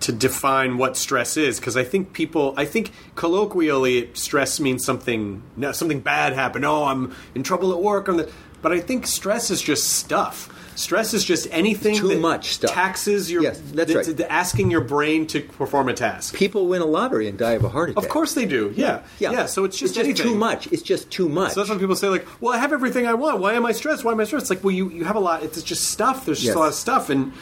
[0.00, 5.42] to define what stress is because I think people I think colloquially stress means something
[5.56, 6.64] no, something bad happened.
[6.64, 8.08] Oh, I'm in trouble at work.
[8.08, 8.30] On the,
[8.62, 10.48] but I think stress is just stuff.
[10.80, 12.70] Stress is just anything Too that much stuff.
[12.72, 14.20] taxes your Yes, that's right.
[14.30, 16.34] asking your brain to perform a task.
[16.34, 18.02] People win a lottery and die of a heart attack.
[18.02, 18.72] Of course they do.
[18.74, 19.02] Yeah.
[19.18, 19.46] Yeah.
[19.46, 20.26] So it's just it's anything.
[20.26, 20.66] too much.
[20.72, 21.52] It's just too much.
[21.52, 23.40] So that's when people say like, "Well, I have everything I want.
[23.40, 24.04] Why am I stressed?
[24.04, 25.42] Why am I stressed?" It's like, well, you, you have a lot.
[25.42, 26.24] It's just stuff.
[26.24, 26.56] There's just Yes.
[26.56, 27.32] a lot of stuff, and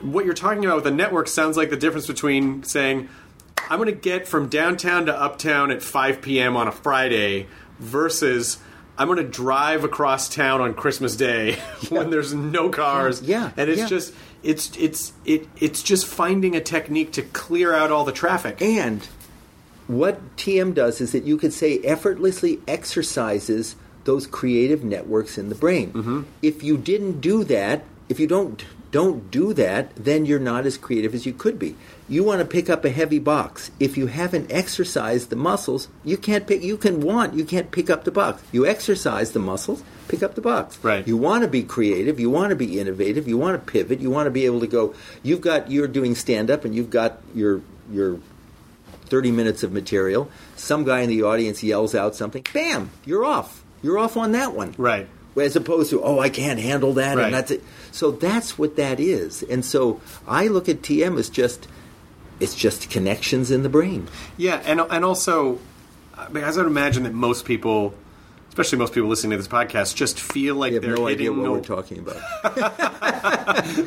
[0.00, 3.08] what you're talking about with the network sounds like the difference between saying,
[3.70, 6.56] "I'm going to get from downtown to uptown at 5 p.m.
[6.56, 7.48] on a Friday,"
[7.80, 8.58] versus
[8.96, 11.54] I'm going to drive across town on Christmas Day
[11.88, 13.22] when there's no cars.
[13.22, 13.88] Yeah, and it's yeah.
[13.88, 18.62] just it's it's it it's just finding a technique to clear out all the traffic.
[18.62, 19.06] And
[19.86, 25.54] what TM does is that you could say effortlessly exercises those creative networks in the
[25.54, 25.92] brain.
[25.92, 26.22] Mm-hmm.
[26.42, 30.78] If you didn't do that, if you don't don't do that, then you're not as
[30.78, 31.74] creative as you could be.
[32.08, 33.70] You want to pick up a heavy box.
[33.80, 37.88] If you haven't exercised the muscles, you can't pick you can want, you can't pick
[37.88, 38.42] up the box.
[38.52, 40.78] You exercise the muscles, pick up the box.
[40.82, 41.06] Right.
[41.08, 44.10] You want to be creative, you want to be innovative, you want to pivot, you
[44.10, 47.20] want to be able to go you've got you're doing stand up and you've got
[47.34, 48.18] your your
[49.06, 50.30] 30 minutes of material.
[50.56, 52.44] Some guy in the audience yells out something.
[52.52, 52.90] Bam!
[53.06, 53.62] You're off.
[53.82, 54.74] You're off on that one.
[54.78, 55.06] Right.
[55.40, 57.24] As opposed to, oh, I can't handle that, Right.
[57.26, 57.62] and that's it.
[57.92, 59.42] So that's what that is.
[59.42, 61.66] And so I look at TM as just,
[62.40, 64.08] it's just connections in the brain.
[64.36, 65.58] Yeah, and and also,
[66.32, 67.94] because I would imagine that most people,
[68.48, 71.28] especially most people listening to this podcast, just feel like I have they're no hitting
[71.28, 72.16] idea what a- we're talking about.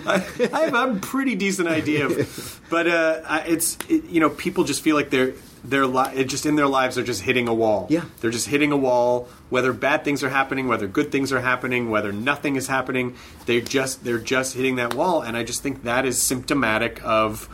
[0.08, 4.82] I have a pretty decent idea, of, but uh, it's it, you know people just
[4.82, 5.34] feel like they're
[5.64, 7.88] they're li- just in their lives they're just hitting a wall.
[7.89, 8.06] Yeah.
[8.22, 9.28] they're just hitting a wall.
[9.50, 13.62] Whether bad things are happening, whether good things are happening, whether nothing is happening, they
[13.62, 17.50] just they're just hitting that wall, and I just think that is symptomatic of.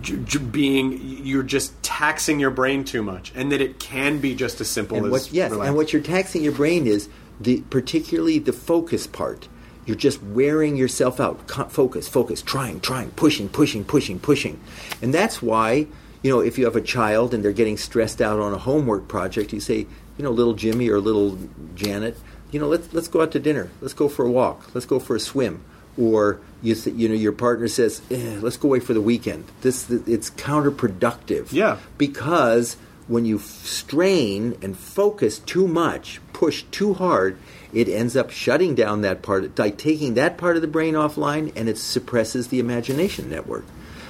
[0.00, 4.34] J- j- Being you're just taxing your brain too much, and that it can be
[4.34, 5.68] just as simple and as what, yes, relax.
[5.68, 7.08] and what you're taxing your brain is
[7.40, 9.48] the particularly the focus part.
[9.86, 11.50] You're just wearing yourself out.
[11.70, 14.58] Focus, focus, trying, trying, pushing, pushing, pushing, pushing,
[15.02, 15.86] and that's why
[16.22, 19.08] you know if you have a child and they're getting stressed out on a homework
[19.08, 21.38] project, you say, you know, little Jimmy or little
[21.74, 22.16] Janet,
[22.50, 23.70] you know, let's let's go out to dinner.
[23.82, 24.74] Let's go for a walk.
[24.74, 25.62] Let's go for a swim.
[25.98, 29.44] Or you, th- you know, your partner says, eh, "Let's go away for the weekend."
[29.60, 31.52] This it's counterproductive.
[31.52, 31.78] Yeah.
[31.98, 32.76] because
[33.06, 37.36] when you strain and focus too much, push too hard,
[37.72, 41.52] it ends up shutting down that part, like taking that part of the brain offline,
[41.54, 43.64] and it suppresses the imagination network.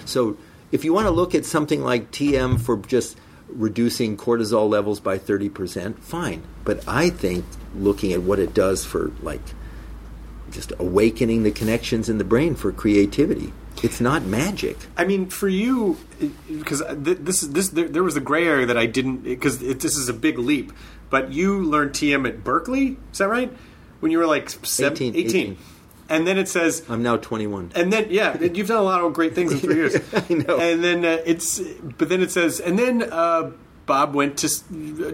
[0.04, 0.36] So,
[0.70, 3.16] if you want to look at something like TM for just
[3.48, 6.42] reducing cortisol levels by 30%, fine.
[6.64, 7.44] But I think
[7.76, 9.42] looking at what it does for, like,
[10.54, 13.52] just awakening the connections in the brain for creativity,
[13.82, 14.76] it's not magic.
[14.96, 15.98] I mean, for you,
[16.48, 19.96] because this is this there, there was a gray area that I didn't because this
[19.96, 20.72] is a big leap.
[21.10, 23.52] But you learned TM at Berkeley, is that right?
[24.00, 25.26] When you were like seven, 18, 18.
[25.28, 25.56] 18.
[26.08, 27.72] and then it says, I'm now 21.
[27.74, 29.94] and then yeah, you've done a lot of great things in three years.
[30.14, 30.58] I know.
[30.58, 33.52] And then uh, it's, but then it says, and then uh,
[33.86, 34.48] Bob went to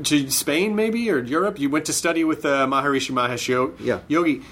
[0.03, 1.59] to Spain maybe or Europe.
[1.59, 4.01] You went to study with uh, Maharishi Mahesh Yo- Yeah.
[4.09, 4.43] Yogi.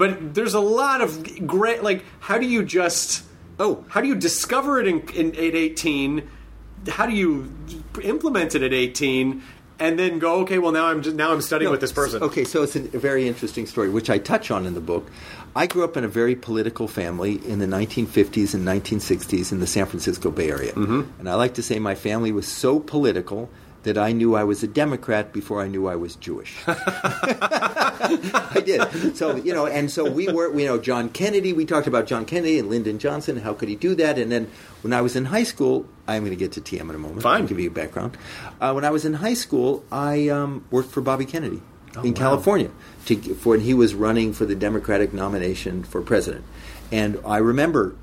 [0.00, 1.82] But there's a lot of great.
[1.82, 3.22] Like, how do you just?
[3.58, 3.84] Oh.
[3.90, 6.26] how do you discover it in, in at 18?
[6.88, 7.52] How do you
[8.02, 9.42] implement it at 18?
[9.78, 12.22] And then go, okay, well now I'm just, now I'm studying No, with this person.
[12.22, 15.10] Okay, so it's a very interesting story, which I touch on in the book.
[15.54, 19.66] I grew up in a very political family in the 1950s and 1960s in the
[19.66, 20.72] San Francisco Bay Area.
[20.72, 21.20] Mm-hmm.
[21.20, 23.50] And I like to say my family was so political
[23.82, 26.56] that I knew I was a Democrat before I knew I was Jewish.
[26.66, 29.16] I did.
[29.16, 32.24] So, you know, and so we were, you know, John Kennedy, we talked about John
[32.24, 34.18] Kennedy and Lyndon Johnson, how could he do that?
[34.18, 34.50] And then
[34.82, 37.22] when I was in high school, I'm going to get to TM in a moment.
[37.22, 37.42] Fine.
[37.42, 38.16] I'll give you a background.
[38.60, 41.62] Uh, when I was in high school, I um, worked for Bobby Kennedy
[41.96, 42.70] Oh, in California
[43.06, 46.44] to, for when he was running for the Democratic nomination for president.
[46.92, 47.96] And I remember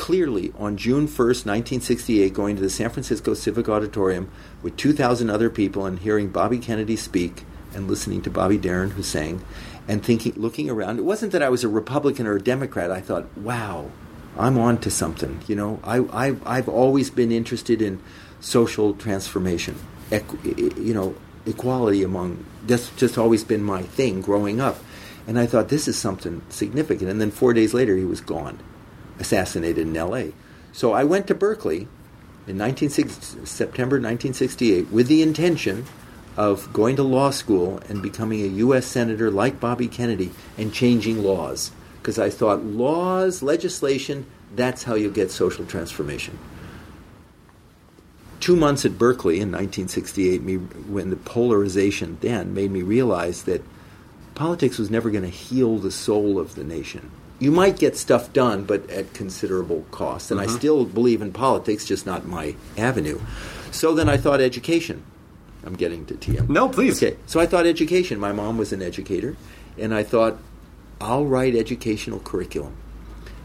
[0.00, 4.30] clearly on June 1st, 1968, going to the San Francisco Civic Auditorium
[4.62, 7.44] with 2,000 other people and hearing Bobby Kennedy speak
[7.74, 9.44] and listening to Bobby Darin, who sang,
[9.86, 10.98] and thinking, looking around.
[10.98, 12.90] It wasn't that I was a Republican or a Democrat.
[12.90, 13.90] I thought, wow,
[14.38, 15.42] I'm on to something.
[15.46, 18.00] You know, I, I, I've always been interested in
[18.40, 19.76] social transformation,
[20.10, 22.46] equ- you know, equality among.
[22.66, 24.78] That's just always been my thing growing up.
[25.26, 27.10] And I thought, this is something significant.
[27.10, 28.60] And then four days later, he was gone
[29.20, 30.32] assassinated in L.A.
[30.72, 31.88] So I went to Berkeley
[32.46, 35.86] in 1960, September 1968 with the intention
[36.36, 38.86] of going to law school and becoming a U.S.
[38.86, 41.70] senator like Bobby Kennedy and changing laws.
[42.00, 46.38] Because I thought laws, legislation, that's how you get social transformation.
[48.40, 53.62] Two months at Berkeley in 1968, me, when the polarization then made me realize that
[54.34, 57.10] politics was never going to heal the soul of the nation.
[57.40, 60.30] You might get stuff done, but at considerable cost.
[60.30, 60.56] And I mm-hmm.
[60.56, 63.18] still believe in politics, just not my avenue.
[63.72, 65.02] So then I thought education.
[65.64, 66.48] I'm getting to TM.
[66.48, 67.02] No, please.
[67.02, 68.20] Okay, so I thought education.
[68.20, 69.36] My mom was an educator,
[69.78, 70.38] and I thought
[71.00, 72.76] I'll write educational curriculum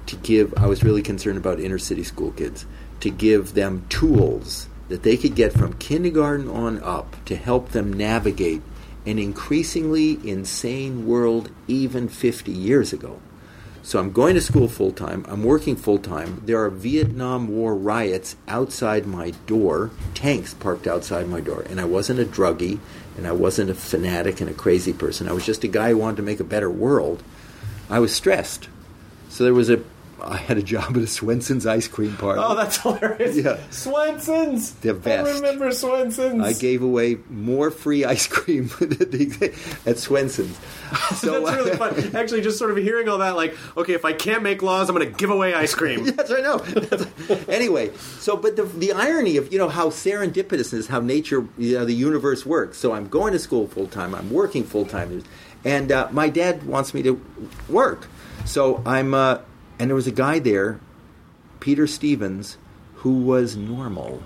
[0.07, 0.53] to give.
[0.55, 2.65] I was really concerned about inner city school kids
[2.99, 7.91] to give them tools that they could get from kindergarten on up to help them
[7.91, 8.61] navigate
[9.05, 13.19] an increasingly insane world even 50 years ago.
[13.85, 15.23] So I'm going to school full time.
[15.29, 16.41] I'm working full time.
[16.43, 21.63] There are Vietnam War riots outside my door, tanks parked outside my door.
[21.69, 22.79] And I wasn't a druggie,
[23.15, 25.29] and I wasn't a fanatic and a crazy person.
[25.29, 27.21] I was just a guy who wanted to make a better world.
[27.87, 28.69] I was stressed.
[29.29, 29.83] So there was a,
[30.21, 32.43] I had a job at a Swenson's ice cream parlor.
[32.43, 33.35] Oh, that's hilarious.
[33.37, 33.57] Yeah.
[33.69, 34.71] Swenson's.
[34.75, 35.29] The best.
[35.29, 36.41] I remember Swenson's.
[36.41, 38.69] I gave away more free ice cream
[39.85, 40.57] at Swenson's.
[41.15, 42.15] So, That's really fun.
[42.15, 44.95] Actually, just sort of hearing all that, like, okay, if I can't make laws, I'm
[44.95, 46.05] going to give away ice cream.
[46.05, 46.59] Yes, I know.
[47.47, 51.79] anyway, so but the the irony of you know how serendipitous is how nature, you
[51.79, 52.77] know, the universe works.
[52.77, 54.13] So I'm going to school full time.
[54.13, 55.23] I'm working full time,
[55.65, 57.19] and uh, my dad wants me to
[57.67, 58.07] work.
[58.45, 59.39] So I'm, uh,
[59.79, 60.79] and there was a guy there,
[61.59, 62.57] Peter Stevens,
[62.95, 64.23] who was normal,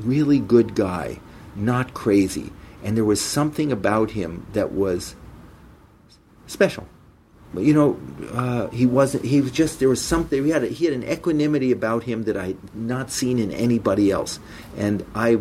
[0.00, 1.20] really good guy,
[1.54, 2.52] not crazy.
[2.84, 5.16] and there was something about him that was
[6.46, 6.86] special.
[7.56, 8.00] You know,
[8.32, 9.24] uh, he wasn't.
[9.24, 9.78] He was just.
[9.78, 10.44] There was something.
[10.44, 10.64] He had.
[10.64, 14.40] A, he had an equanimity about him that I had not seen in anybody else.
[14.76, 15.38] And I,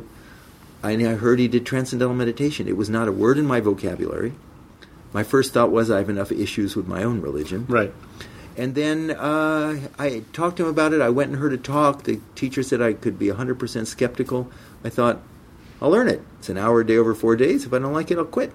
[0.83, 2.67] I, I heard he did transcendental meditation.
[2.67, 4.33] It was not a word in my vocabulary.
[5.11, 7.65] My first thought was I have enough issues with my own religion.
[7.67, 7.93] Right.
[8.57, 11.01] And then uh, I talked to him about it.
[11.01, 12.03] I went and heard a talk.
[12.03, 14.51] The teacher said I could be 100% skeptical.
[14.83, 15.21] I thought,
[15.81, 16.21] I'll learn it.
[16.39, 17.65] It's an hour a day over four days.
[17.65, 18.53] If I don't like it, I'll quit.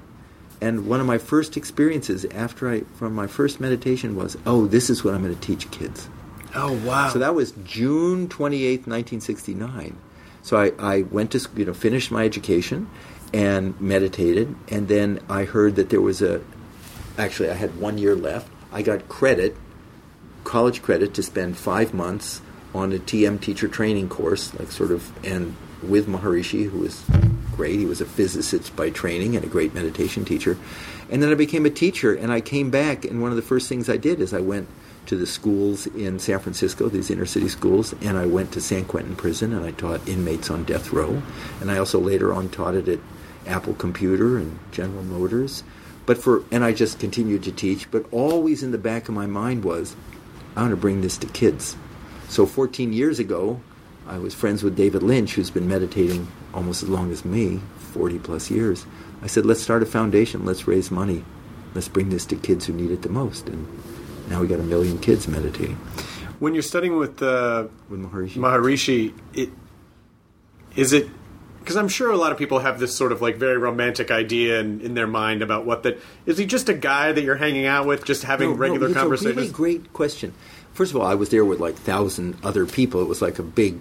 [0.61, 4.91] And one of my first experiences after I, from my first meditation was, oh, this
[4.91, 6.09] is what I'm going to teach kids.
[6.55, 7.11] Oh wow.
[7.11, 9.97] So that was June 28th, 1969.
[10.43, 12.89] So I, I went to, you know, finished my education
[13.33, 14.55] and meditated.
[14.69, 16.43] And then I heard that there was a,
[17.19, 18.51] actually, I had one year left.
[18.73, 19.57] I got credit,
[20.49, 22.41] college credit, to spend five months
[22.75, 27.05] on a TM teacher training course, like sort of, and with Maharishi, who was
[27.55, 27.79] great.
[27.79, 30.57] He was a physicist by training and a great meditation teacher.
[31.11, 33.69] And then I became a teacher, and I came back, and one of the first
[33.69, 34.69] things I did is I went
[35.09, 38.85] to the schools in San Francisco, these inner city schools, and I went to San
[38.85, 41.23] Quentin Prison and I taught inmates on death row.
[41.63, 42.99] And I also later on taught it at
[43.47, 45.65] Apple Computer and General Motors.
[46.05, 49.27] But for and I just continued to teach, but always in the back of my
[49.27, 49.97] mind was
[50.59, 51.77] I want to bring this to kids.
[52.29, 53.61] So 14 years ago,
[54.09, 57.61] I was friends with David Lynch, who's been meditating almost as long as me,
[57.93, 58.85] 40 plus years.
[59.23, 61.25] I said, let's start a foundation, let's raise money,
[61.77, 63.49] let's bring this to kids who need it the most.
[63.49, 63.69] And
[64.29, 65.77] now we got a million kids meditating
[66.41, 68.39] When you're studying with uh, with Maharishi.
[68.39, 69.51] Maharishi, it
[70.75, 71.09] is it
[71.69, 74.59] because I'm sure a lot of people have this sort of like very romantic idea
[74.59, 76.39] in, in their mind about what that is.
[76.39, 78.97] He just a guy that you're hanging out with, just having No, no, regular it's
[78.97, 79.37] conversations?
[79.37, 80.33] a really great question.
[80.73, 83.03] First of all, I was there with like thousand other people.
[83.03, 83.81] It was like a big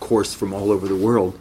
[0.00, 1.38] course from all over the world.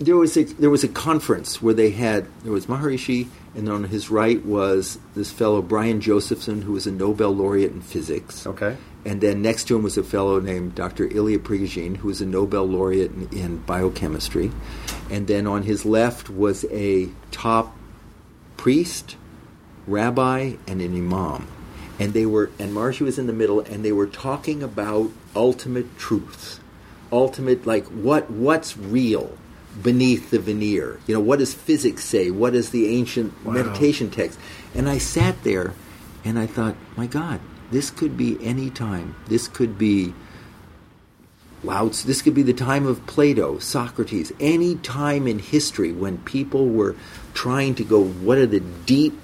[0.00, 3.84] There was a there was a conference where they had there was Maharishi, and on
[3.84, 8.46] his right was this fellow Brian Josephson, who was a Nobel laureate in physics.
[8.46, 8.76] Okay.
[9.04, 11.06] And then next to him was a fellow named Dr.
[11.06, 14.50] Ilya Prigogine, who was a Nobel laureate in, in biochemistry.
[15.10, 17.76] And then on his left was a top
[18.56, 19.16] priest,
[19.86, 21.46] rabbi, and an imam.
[21.98, 25.96] And they were, and Maharishi was in the middle, and they were talking about ultimate
[25.98, 26.58] truths,
[27.12, 29.36] ultimate like what what's real
[29.82, 31.00] beneath the veneer.
[31.06, 32.30] You know, what does physics say?
[32.30, 34.38] What does the ancient meditation text?
[34.74, 35.74] And I sat there,
[36.24, 39.16] and I thought, my God, this could be any time.
[39.26, 40.14] This could be
[41.62, 42.06] Lao Tzu.
[42.06, 46.94] This could be the time of Plato, Socrates, any time in history when people were
[47.32, 49.18] trying to go, what are the deep,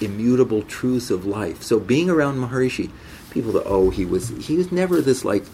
[0.00, 1.62] immutable truths of life?
[1.62, 2.90] So being around Maharishi,
[3.30, 5.44] people thought, oh, he was he was never this like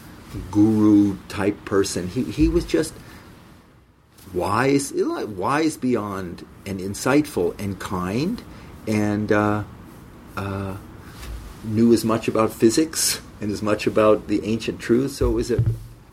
[0.51, 2.09] guru type person.
[2.09, 2.93] He he was just
[4.35, 8.43] wise, wise beyond and insightful and kind,
[8.87, 9.65] and uh,
[10.37, 10.77] uh,
[11.65, 15.17] knew as much about physics and as much about the ancient truths.
[15.17, 15.65] So it was a,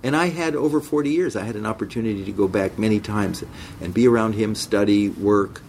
[0.03, 1.36] and I had over forty years.
[1.36, 3.43] I had an opportunity to go back many times
[3.82, 5.61] and be around him, study, work.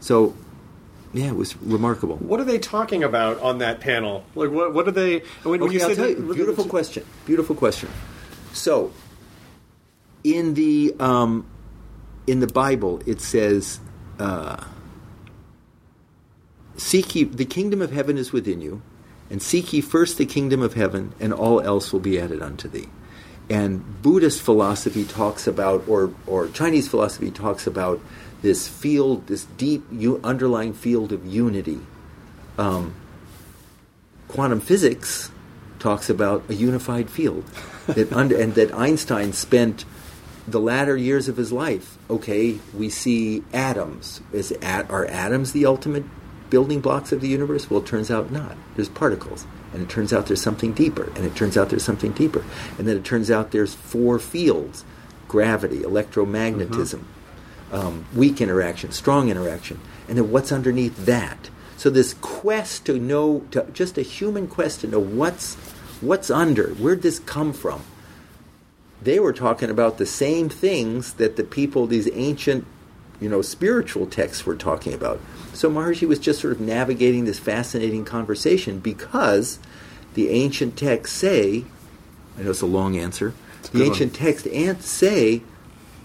[0.00, 0.34] So,
[1.14, 2.16] yeah, it was remarkable.
[2.16, 4.24] What are they talking about on that panel?
[4.34, 5.20] Like, what what are they?
[5.42, 6.34] When, when Okay, you I'll say tell that- you.
[6.34, 7.04] Beautiful question.
[7.24, 7.88] Beautiful question.
[8.52, 8.92] So,
[10.24, 11.46] in the um,
[12.26, 13.80] in the Bible, it says,
[14.18, 14.64] uh,
[16.76, 18.82] "Seek ye the kingdom of heaven is within you,
[19.30, 22.68] and seek ye first the kingdom of heaven, and all else will be added unto
[22.68, 22.88] thee."
[23.50, 28.00] And Buddhist philosophy talks about, or or Chinese philosophy talks about
[28.42, 29.84] this field, this deep
[30.24, 31.80] underlying field of unity.
[32.58, 32.94] Um,
[34.28, 35.30] quantum physics
[35.78, 37.44] talks about a unified field
[37.86, 39.84] that under, and that Einstein spent
[40.46, 44.20] the latter years of his life okay we see atoms.
[44.32, 46.04] Is at, are atoms the ultimate
[46.50, 47.70] building blocks of the universe?
[47.70, 48.56] Well it turns out not.
[48.76, 52.12] There's particles and it turns out there's something deeper and it turns out there's something
[52.12, 52.44] deeper.
[52.78, 54.84] And then it turns out there's four fields
[55.28, 57.04] gravity electromagnetism
[57.72, 61.50] um, weak interaction, strong interaction, and then what's underneath that.
[61.76, 65.54] So this quest to know, to, just a human quest to know what's
[66.00, 67.82] what's under, where'd this come from?
[69.02, 72.66] They were talking about the same things that the people, these ancient,
[73.20, 75.20] you know, spiritual texts were talking about.
[75.52, 79.58] So Maharishi was just sort of navigating this fascinating conversation because
[80.14, 81.64] the ancient texts say,
[82.38, 83.28] I know it's a long answer.
[83.28, 83.86] a The good one.
[83.88, 85.42] ancient texts and say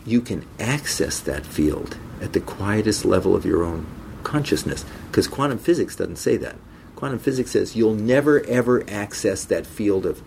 [0.06, 3.86] you can access that field at the quietest level of your own
[4.24, 4.86] consciousness.
[5.12, 6.56] Because quantum physics doesn't say that.
[6.96, 10.22] Quantum physics says you'll never ever access that field of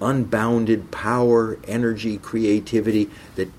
[0.00, 3.50] unbounded power, energy, creativity that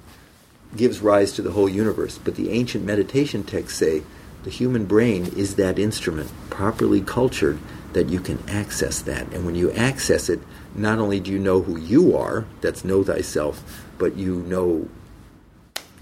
[0.75, 2.17] gives rise to the whole universe.
[2.17, 4.03] But the ancient meditation texts say
[4.43, 7.59] the human brain is that instrument, properly cultured,
[7.93, 9.31] that you can access that.
[9.33, 10.39] And when you access it,
[10.75, 14.89] not only do you know who you are, that's know thyself, but you know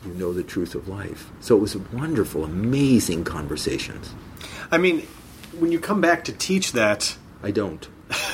[0.06, 1.30] you know the truth of life.
[1.40, 4.14] So it was wonderful, amazing conversations.
[4.72, 5.08] I mean,
[5.58, 7.88] when you come back to teach that, I don't.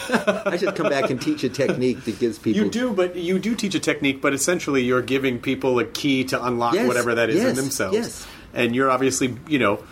[0.09, 2.61] I should come back and teach a technique that gives people.
[2.63, 6.23] you do, but you do teach a technique, but essentially you're giving people a key
[6.25, 7.95] to unlock Yes, whatever that is in themselves.
[7.97, 8.27] yes.
[8.53, 9.83] And you're obviously, you know,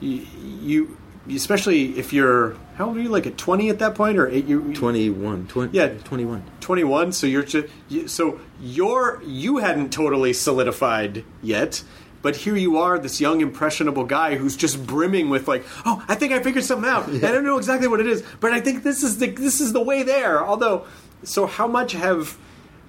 [0.00, 0.26] you,
[0.62, 0.96] you
[1.34, 3.08] especially if you're how old are you?
[3.08, 5.88] Like at 20 at that point, or eight, you 21, 20, Yeah.
[5.88, 6.42] 21.
[6.60, 7.66] 21 so you're just
[8.06, 11.82] so you're you hadn't totally solidified yet
[12.22, 16.14] but here you are this young impressionable guy who's just brimming with like oh i
[16.14, 17.08] think i figured something out.
[17.08, 19.72] I don't know exactly what it is but i think this is the this is
[19.72, 20.44] the way there.
[20.44, 20.86] Although
[21.22, 22.36] so how much have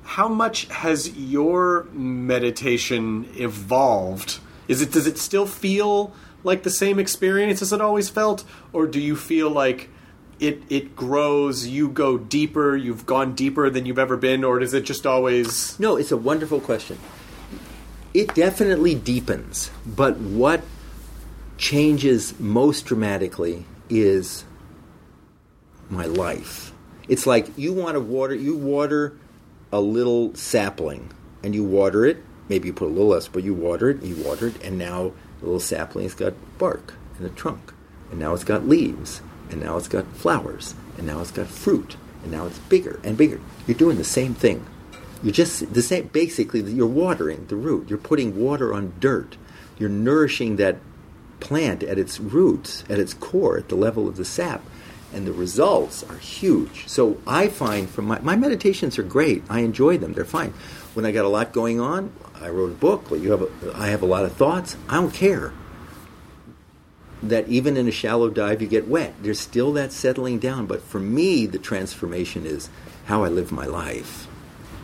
[0.03, 4.39] how much has your meditation evolved?
[4.67, 6.13] Is it does it still feel
[6.43, 8.43] like the same experience as it always felt?
[8.73, 9.89] Or do you feel like
[10.39, 14.73] it it grows you go deeper you've gone deeper than you've ever been or does
[14.73, 16.97] it just always No, it's a wonderful question.
[18.13, 20.63] It definitely deepens, but what
[21.57, 24.45] changes most dramatically is
[25.89, 26.73] my life.
[27.07, 29.17] It's like you want to water, you water
[29.71, 31.11] a little sapling
[31.43, 34.15] and you water it, maybe you put a little less, but you water it, you
[34.23, 37.73] water it, and now the little sapling's got bark and a trunk,
[38.09, 41.95] and now it's got leaves, and now it's got flowers, and now it's got fruit,
[42.23, 43.39] and now it's bigger and bigger.
[43.67, 44.65] You're doing the same thing.
[45.21, 46.07] You're just the same.
[46.07, 47.89] Basically, you're watering the root.
[47.89, 49.37] You're putting water on dirt.
[49.77, 50.77] You're nourishing that
[51.39, 54.61] plant at its roots, at its core, at the level of the sap,
[55.13, 56.87] and the results are huge.
[56.87, 59.43] So I find from my my meditations are great.
[59.49, 60.13] I enjoy them.
[60.13, 60.53] They're fine.
[60.93, 63.11] When I got a lot going on, I wrote a book.
[63.11, 64.77] Well, you have a, I have a lot of thoughts.
[64.87, 65.53] I don't care
[67.21, 69.13] that even in a shallow dive you get wet.
[69.21, 70.65] There's still that settling down.
[70.65, 72.69] But for me, the transformation is
[73.05, 74.28] how I live my life.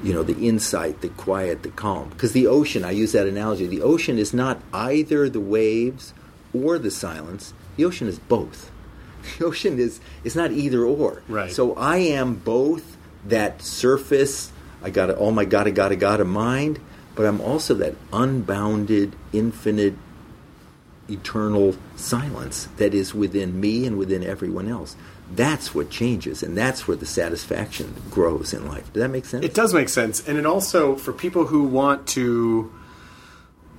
[0.03, 2.09] You know, the insight, the quiet, the calm.
[2.09, 6.13] Because the ocean, I use that analogy, the ocean is not either the waves
[6.53, 7.53] or the silence.
[7.77, 8.71] The ocean is both.
[9.39, 11.23] The ocean is it's not either or.
[11.27, 11.51] Right.
[11.51, 14.51] So I am both that surface,
[14.83, 16.79] I got oh my gotta gotta gotta mind,
[17.15, 19.95] but I'm also that unbounded, infinite
[21.09, 24.95] eternal silence that is within me and within everyone else.
[25.31, 28.91] That's what changes, and that's where the satisfaction grows in life.
[28.93, 29.43] Does that make sense?
[29.43, 32.71] It does make sense, and it also for people who want to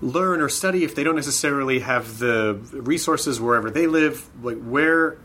[0.03, 5.19] learn or study if they don't necessarily have the resources wherever they live, like where.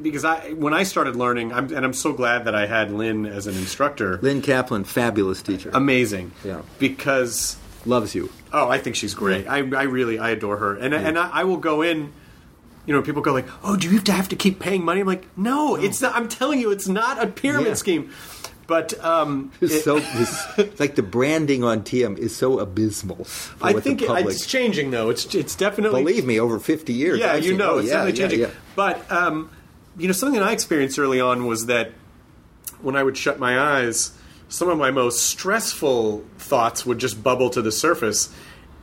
[0.00, 3.26] Because I, when I started learning, I'm, and I'm so glad that I had Lynn
[3.26, 4.18] as an instructor.
[4.18, 5.70] Lynn Kaplan, fabulous teacher.
[5.74, 6.30] Amazing.
[6.44, 6.62] Yeah.
[6.78, 7.56] Because
[7.88, 8.30] Loves you.
[8.52, 9.46] Oh, I think she's great.
[9.46, 12.12] I, I really I adore her, and and I, I will go in.
[12.88, 15.00] You know, people go like, "Oh, do you have to have to keep paying money?"
[15.00, 17.74] I'm like, "No, it's not." I'm telling you, it's not a pyramid Yeah.
[17.74, 18.10] scheme.
[18.66, 23.26] But um, It's it- so it's, like the branding on TM is so abysmal.
[23.62, 25.10] I think public, it's changing though.
[25.10, 27.20] It's it's definitely believe me, over fifty years.
[27.20, 28.40] yeah, I've you seen- know, oh, it's yeah, definitely yeah, changing.
[28.48, 28.54] yeah.
[28.74, 29.50] But um,
[29.98, 31.92] you know, something that I experienced early on was that
[32.80, 34.12] when I would shut my eyes,
[34.48, 38.32] some of my most stressful thoughts would just bubble to the surface,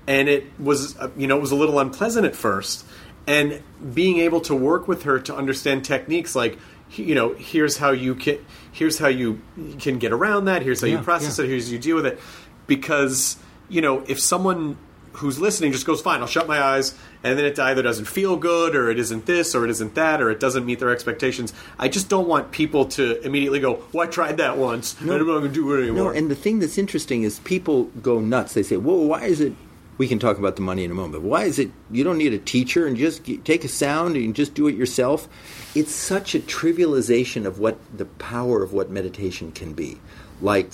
[0.07, 2.85] and it was uh, you know it was a little unpleasant at first.
[3.27, 3.61] And
[3.93, 6.59] being able to work with her to understand techniques like
[6.91, 8.37] you know here's how you can
[8.71, 9.41] here's how you
[9.79, 11.45] can get around that here's how you process yeah.
[11.45, 12.19] it here's how you deal with it
[12.67, 13.37] because
[13.69, 14.77] you know if someone
[15.13, 18.35] who's listening just goes fine i'll shut my eyes and then it either doesn't feel
[18.35, 21.53] good or it isn't this or it isn't that or it doesn't meet their expectations
[21.79, 25.17] i just don't want people to immediately go well i tried that once and i'm
[25.19, 28.19] not going to do it anymore No, and the thing that's interesting is people go
[28.19, 28.53] nuts.
[28.53, 29.53] They say, "Well, why is it?"
[29.97, 31.13] We can talk about the money in a moment.
[31.13, 34.15] But why is it you don't need a teacher and just g- take a sound
[34.15, 35.27] and just do it yourself?
[35.73, 39.99] It's such a trivialization of what the power of what meditation can be.
[40.41, 40.71] Like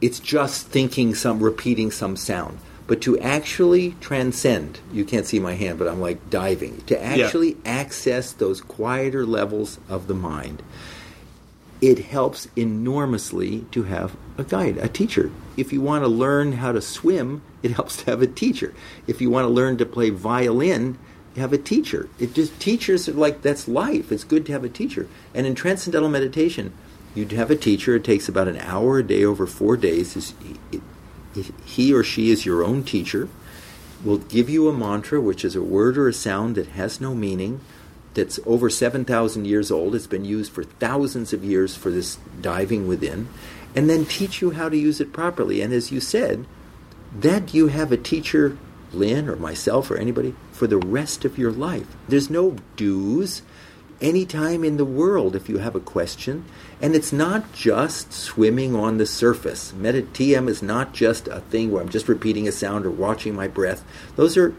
[0.00, 2.58] it's just thinking some, repeating some sound.
[2.86, 6.82] But to actually transcend, you can't see my hand, but I'm like diving.
[6.86, 10.62] To actually access those quieter levels of the mind
[11.82, 15.30] it helps enormously to have a guide, a teacher.
[15.56, 18.74] If you want to learn how to swim, it helps to have a teacher.
[19.06, 20.98] If you want to learn to play violin,
[21.34, 22.08] you have a teacher.
[22.18, 24.12] It just teachers are like that's life.
[24.12, 25.08] It's good to have a teacher.
[25.34, 26.72] And in transcendental meditation,
[27.14, 27.96] you'd have a teacher.
[27.96, 30.34] It takes about an hour a day over four days.
[31.64, 33.28] He or she is your own teacher.
[34.04, 37.14] Will give you a mantra, which is a word or a sound that has no
[37.14, 37.60] meaning
[38.14, 39.94] that's over 7,000 years old.
[39.94, 43.28] It's been used for thousands of years for this diving within,
[43.74, 45.60] and then teach you how to use it properly.
[45.60, 46.46] And as you said,
[47.14, 48.56] that you have a teacher,
[48.92, 51.86] Lynn or myself or anybody, for the rest of your life.
[52.08, 53.42] There's no dues
[54.00, 56.44] anytime in the world if you have a question.
[56.80, 59.72] And it's not just swimming on the surface.
[59.72, 63.34] Meta TM is not just a thing where I'm just repeating a sound or watching
[63.34, 63.84] my breath.
[64.16, 64.54] Those are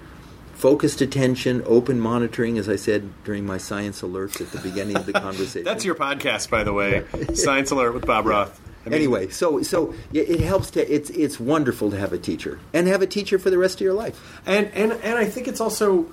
[0.53, 5.05] focused attention, open monitoring, as I said during my science alerts at the beginning of
[5.05, 5.65] the conversation.
[5.65, 7.03] That's your podcast, by the way.
[7.33, 8.61] Science Alert with Bob Roth.
[8.85, 12.59] I mean, anyway, so so it helps to it's it's wonderful to have a teacher
[12.73, 14.41] and have a teacher for the rest of your life.
[14.45, 16.07] and and and I think it's also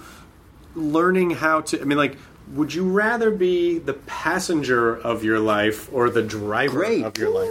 [0.74, 1.80] learning how to.
[1.80, 2.16] I mean, like,
[2.52, 7.04] would you rather be the passenger of your life or the driver Great.
[7.04, 7.50] of your life?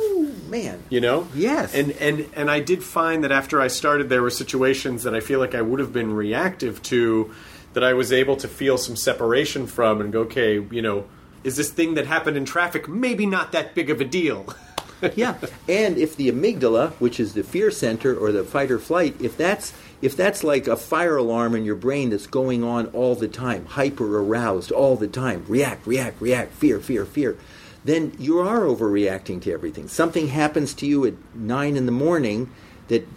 [0.50, 0.82] Man.
[0.90, 1.28] You know?
[1.36, 1.76] Yes.
[1.76, 5.20] And and and I did find that after I started, there were situations that I
[5.20, 7.34] feel like I would have been reactive to,
[7.74, 11.06] that I was able to feel some separation from and go, okay, you know,
[11.44, 14.54] is this thing that happened in traffic maybe not that big of a deal?
[15.16, 15.38] yeah,
[15.68, 19.38] and if the amygdala, which is the fear center or the fight or flight, if
[19.38, 23.28] that's if that's like a fire alarm in your brain that's going on all the
[23.28, 27.38] time, hyper aroused all the time, react, react, react, fear, fear, fear,
[27.84, 29.88] then you are overreacting to everything.
[29.88, 32.50] Something happens to you at nine in the morning
[32.88, 33.08] that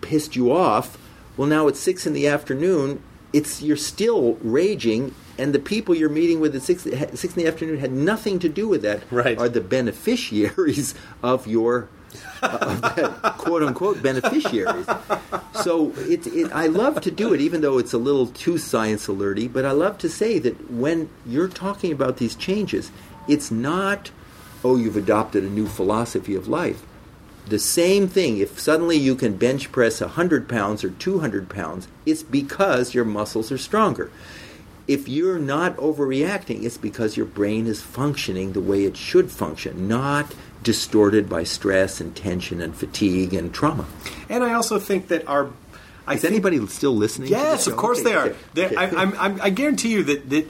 [0.00, 0.98] pissed you off.
[1.36, 3.02] Well, now it's six in the afternoon.
[3.32, 7.42] It's you're still raging, and the people you're meeting with at six, eh, six in
[7.42, 9.02] the afternoon had nothing to do with that.
[9.10, 9.38] Right.
[9.38, 11.88] Are the beneficiaries of your
[12.42, 14.86] uh, of that quote unquote beneficiaries.
[15.54, 19.06] So it, it, I love to do it, even though it's a little too science
[19.06, 19.50] alerty.
[19.52, 22.90] But I love to say that when you're talking about these changes,
[23.28, 24.10] it's not,
[24.64, 26.84] oh, you've adopted a new philosophy of life.
[27.46, 32.22] The same thing, if suddenly you can bench press 100 pounds or 200 pounds, it's
[32.22, 34.10] because your muscles are stronger.
[34.90, 39.86] If you're not overreacting, it's because your brain is functioning the way it should function,
[39.86, 40.34] not
[40.64, 43.86] distorted by stress and tension and fatigue and trauma.
[44.28, 45.50] and I also think that our
[46.06, 47.28] I Is think- anybody still listening?
[47.30, 48.26] Yes, of course Okay, they are.
[48.26, 48.76] okay, okay.
[48.76, 50.46] I, I'm, I'm, I guarantee you that that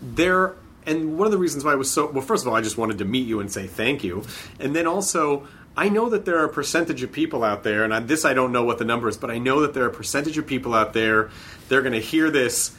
[0.00, 0.54] they're.
[0.86, 2.76] And one of the reasons why I was so well, first of all, I just
[2.78, 4.22] wanted to meet you and say thank you,
[4.60, 5.46] and then also.
[5.76, 8.32] I know that there are a percentage of people out there, and I, this I
[8.32, 10.46] don't know what the number is, but I know that there are a percentage of
[10.46, 11.30] people out there.
[11.68, 12.70] They're going to hear this,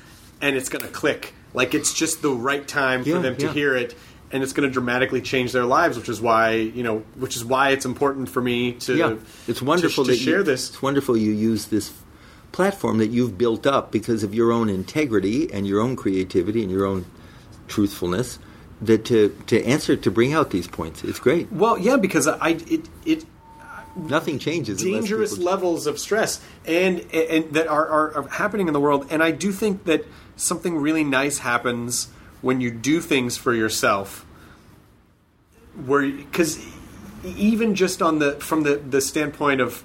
[0.41, 1.33] and it's going to click.
[1.53, 3.53] Like it's just the right time for them to yeah.
[3.53, 3.95] hear it,
[4.31, 5.97] and it's going to dramatically change their lives.
[5.97, 9.15] Which is why you know, which is why it's important for me to yeah,
[9.47, 10.69] it's wonderful to, to share you, this.
[10.69, 11.93] It's wonderful you use this
[12.51, 16.71] platform that you've built up because of your own integrity and your own creativity and
[16.71, 17.05] your own
[17.67, 18.39] truthfulness.
[18.81, 21.49] That to to answer to bring out these points, it's great.
[21.53, 23.25] Well, yeah, because I it it
[23.95, 24.81] Nothing changes.
[24.81, 29.07] dangerous levels of stress and and that are, are, are happening in the world.
[29.09, 32.09] And i do think that something really nice happens
[32.41, 34.25] when you do things for yourself
[35.85, 36.65] where because
[37.23, 39.83] even just on the from the the standpoint of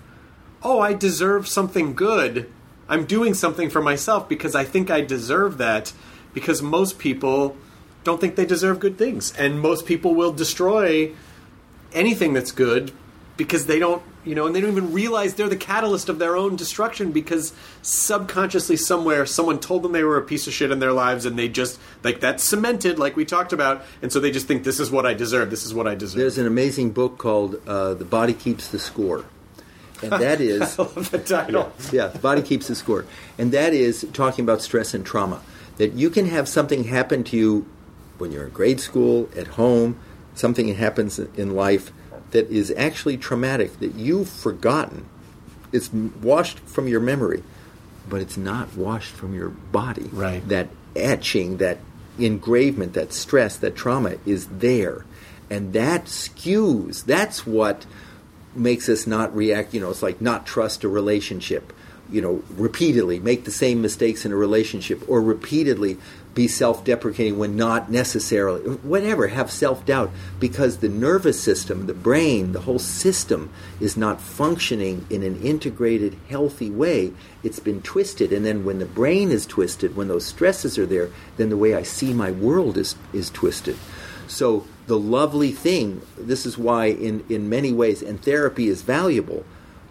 [0.63, 2.51] oh i deserve something good.
[2.89, 5.93] I'm doing something for myself because i think i deserve that
[6.35, 7.57] because most people
[8.05, 9.33] don't think they deserve good things.
[9.37, 11.13] And most people will destroy
[11.93, 12.93] anything that's good
[13.41, 16.37] because they don't you know and they don't even realize they're the catalyst of their
[16.37, 20.79] own destruction because subconsciously somewhere someone told them they were a piece of shit in
[20.79, 24.31] their lives and they just like that's cemented like we talked about and so they
[24.31, 26.91] just think this is what i deserve this is what i deserve There's an amazing
[26.91, 29.25] book called uh, "The Body Keeps the Score,"
[30.03, 33.07] and that is the title yeah, the body keeps the score.
[33.39, 35.41] And that is talking about stress and trauma.
[35.79, 37.67] That you can have something happen to you
[38.19, 39.99] when you're in grade school, at home,
[40.35, 41.91] something happens in life
[42.31, 45.07] that is actually traumatic that you've forgotten.
[45.73, 47.43] It's washed from your memory,
[48.09, 50.09] but it's not washed from your body.
[50.13, 50.47] Right.
[50.49, 51.79] That etching, that
[52.19, 55.05] engravement, that stress, that trauma is there.
[55.49, 57.87] And that skews, that's what
[58.55, 59.75] makes us not react.
[59.75, 61.73] You know, it's like not trust a relationship.
[62.11, 65.97] You know, repeatedly make the same mistakes in a relationship, or repeatedly
[66.35, 68.63] be self-deprecating when not necessarily.
[68.63, 73.51] Whatever, have self-doubt because the nervous system, the brain, the whole system
[73.81, 77.13] is not functioning in an integrated, healthy way.
[77.43, 81.11] It's been twisted, and then when the brain is twisted, when those stresses are there,
[81.37, 83.77] then the way I see my world is is twisted.
[84.29, 89.45] So the lovely thing, this is why in, in many ways, and therapy is valuable,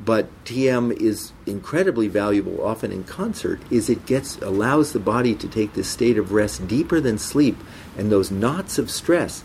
[0.03, 5.47] but TM is incredibly valuable often in concert, is it gets allows the body to
[5.47, 7.57] take this state of rest deeper than sleep,
[7.97, 9.43] and those knots of stress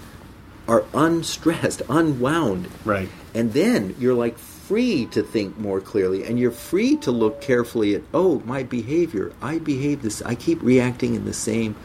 [0.68, 2.68] are unstressed, unwound.
[2.84, 3.08] Right.
[3.34, 7.94] And then you're like free to think more clearly and you're free to look carefully
[7.94, 9.32] at, oh, my behavior.
[9.42, 11.76] I behave this I keep reacting in the same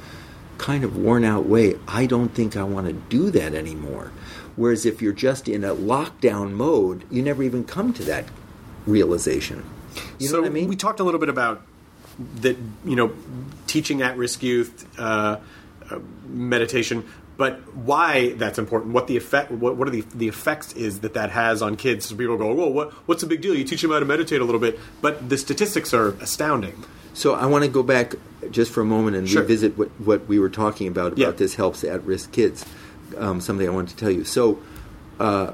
[0.57, 1.75] kind of worn out way.
[1.87, 4.11] I don't think I want to do that anymore.
[4.55, 8.25] Whereas if you're just in a lockdown mode, you never even come to that
[8.85, 9.63] realization.
[10.19, 10.67] You know so what I mean?
[10.67, 11.61] we talked a little bit about
[12.41, 12.57] that.
[12.85, 13.11] You know,
[13.67, 15.39] teaching at-risk youth uh,
[15.89, 17.05] uh, meditation,
[17.37, 18.93] but why that's important.
[18.93, 19.51] What the effect?
[19.51, 22.05] What, what are the the effects is that that has on kids?
[22.05, 23.55] So people go, "Well, what what's the big deal?
[23.55, 26.83] You teach them how to meditate a little bit," but the statistics are astounding.
[27.13, 28.15] So I want to go back
[28.51, 29.41] just for a moment and Sure.
[29.41, 31.31] revisit what, what we were talking about about Yeah.
[31.31, 32.63] this helps at-risk kids.
[33.17, 34.23] Um, something I wanted to tell you.
[34.23, 34.59] So,
[35.19, 35.51] uh,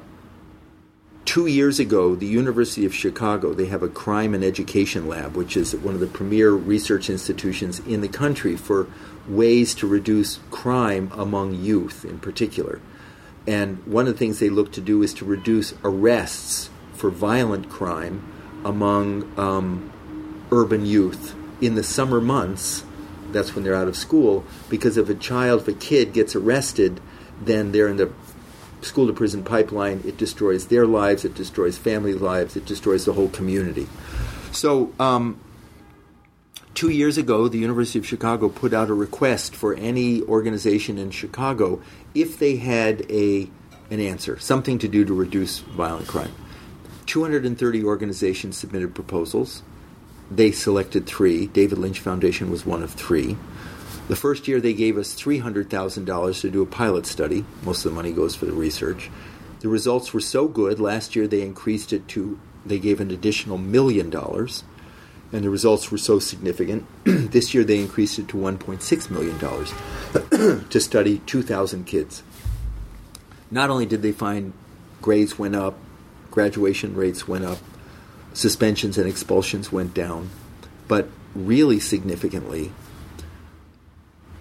[1.25, 5.57] two years ago, the University of Chicago they have a crime and education lab, which
[5.57, 8.87] is one of the premier research institutions in the country for
[9.27, 12.79] ways to reduce crime among youth, in particular.
[13.47, 17.69] And one of the things they look to do is to reduce arrests for violent
[17.69, 18.31] crime
[18.63, 19.91] among um,
[20.51, 22.83] urban youth in the summer months.
[23.31, 24.45] That's when they're out of school.
[24.69, 26.99] Because if a child, if a kid gets arrested,
[27.41, 28.11] then they're in the
[28.85, 30.01] school to prison pipeline.
[30.05, 33.87] It destroys their lives, it destroys family lives, it destroys the whole community.
[34.51, 35.39] So, um,
[36.73, 41.11] two years ago, the University of Chicago put out a request for any organization in
[41.11, 41.81] Chicago
[42.13, 43.49] if they had a
[43.91, 46.31] an answer, something to do to reduce violent crime.
[47.05, 49.61] 230 organizations submitted proposals.
[50.31, 51.45] They selected three.
[51.45, 53.37] David Lynch Foundation was one of three.
[54.07, 57.43] The first year they gave us $300,000 to do a pilot study.
[57.63, 59.09] Most of the money goes for the research.
[59.61, 63.57] The results were so good, last year they increased it to, they gave an additional
[63.57, 64.63] million dollars.
[65.33, 66.85] And the results were so significant.
[67.03, 69.39] this year they increased it to $1.6 million
[70.69, 72.21] to study 2,000 kids.
[73.49, 74.53] Not only did they find
[75.01, 75.79] grades went up,
[76.29, 77.57] graduation rates went up,
[78.33, 80.29] suspensions and expulsions went down,
[80.87, 82.71] but really significantly,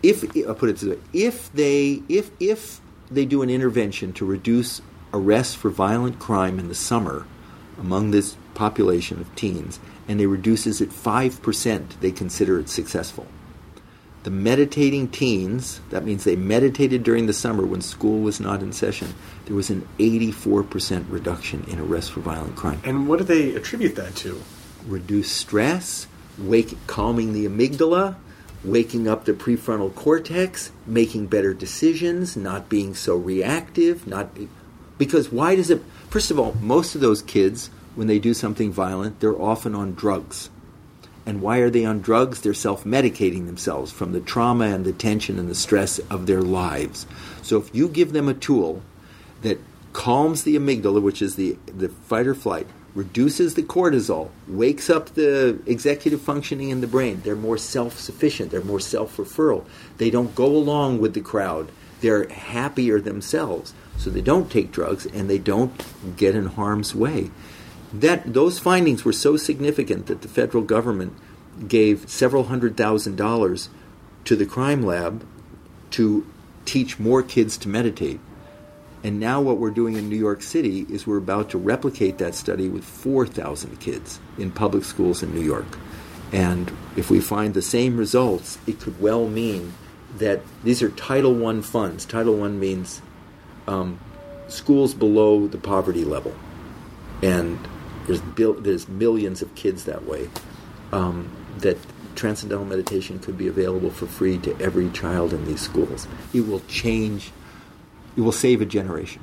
[0.09, 4.24] if I'll put it this way, if they if if they do an intervention to
[4.24, 4.81] reduce
[5.12, 7.26] arrests for violent crime in the summer
[7.78, 13.26] among this population of teens, and they reduces it five percent, they consider it successful.
[14.24, 18.72] The meditating teens, that means they meditated during the summer when school was not in
[18.72, 19.14] session,
[19.44, 23.97] there was an 84% reduction in arrests for violent crime And what do they attribute
[23.97, 24.40] that to?
[24.86, 26.06] reduce stress,
[26.39, 28.16] wake, calming the amygdala,
[28.65, 34.31] waking up the prefrontal cortex, making better decisions, not being so reactive, not
[34.99, 38.73] because why does it first of all, most of those kids when they do something
[38.73, 40.51] violent, they're often on drugs.
[41.27, 42.41] And why are they on drugs?
[42.41, 47.07] They're self-medicating themselves from the trauma and the tension and the stress of their lives.
[47.43, 48.82] So if you give them a tool
[49.43, 49.59] that
[49.93, 55.11] calms the amygdala, which is the, the fight or flight, reduces the cortisol, wakes up
[55.11, 57.21] the executive functioning in the brain.
[57.25, 59.65] They're more self sufficient, they're more self referral.
[59.99, 63.75] They don't go along with the crowd, they're happier themselves.
[63.97, 65.73] So they don't take drugs and they don't
[66.16, 67.31] get in harm's way.
[67.93, 71.16] That, those findings were so significant that the federal government
[71.69, 73.69] gave several hundred thousand dollars
[74.25, 75.25] to the crime lab
[75.93, 76.27] to
[76.65, 78.19] teach more kids to meditate.
[79.05, 82.35] And now, what we're doing in New York City is we're about to replicate that
[82.35, 85.66] study with 4,000 kids in public schools in New York.
[86.32, 89.74] And if we find the same results, it could well mean
[90.16, 92.06] that these are Title I funds.
[92.06, 93.02] Title I means
[93.68, 94.01] um,
[94.48, 96.35] schools below the poverty level.
[97.22, 97.59] And
[98.06, 100.31] there's, bil- there's millions of kids that way.
[100.93, 101.76] Um, that
[102.16, 106.09] transcendental meditation could be available for free to every child in these schools.
[106.32, 107.32] It will change
[108.16, 109.23] it will save a generation.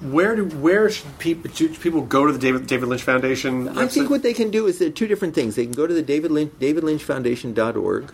[0.00, 3.68] Where do where should people should people go to the David David Lynch Foundation?
[3.78, 5.54] I think what they can do is there are two different things.
[5.56, 8.12] They can go to the David Lynch, davidlynchfoundation.org,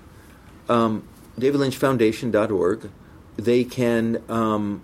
[0.68, 1.08] um,
[1.40, 2.90] davidlynchfoundation.org.
[3.36, 4.82] They can um,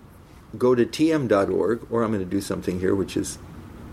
[0.57, 3.37] go to tm.org, or I'm going to do something here, which is,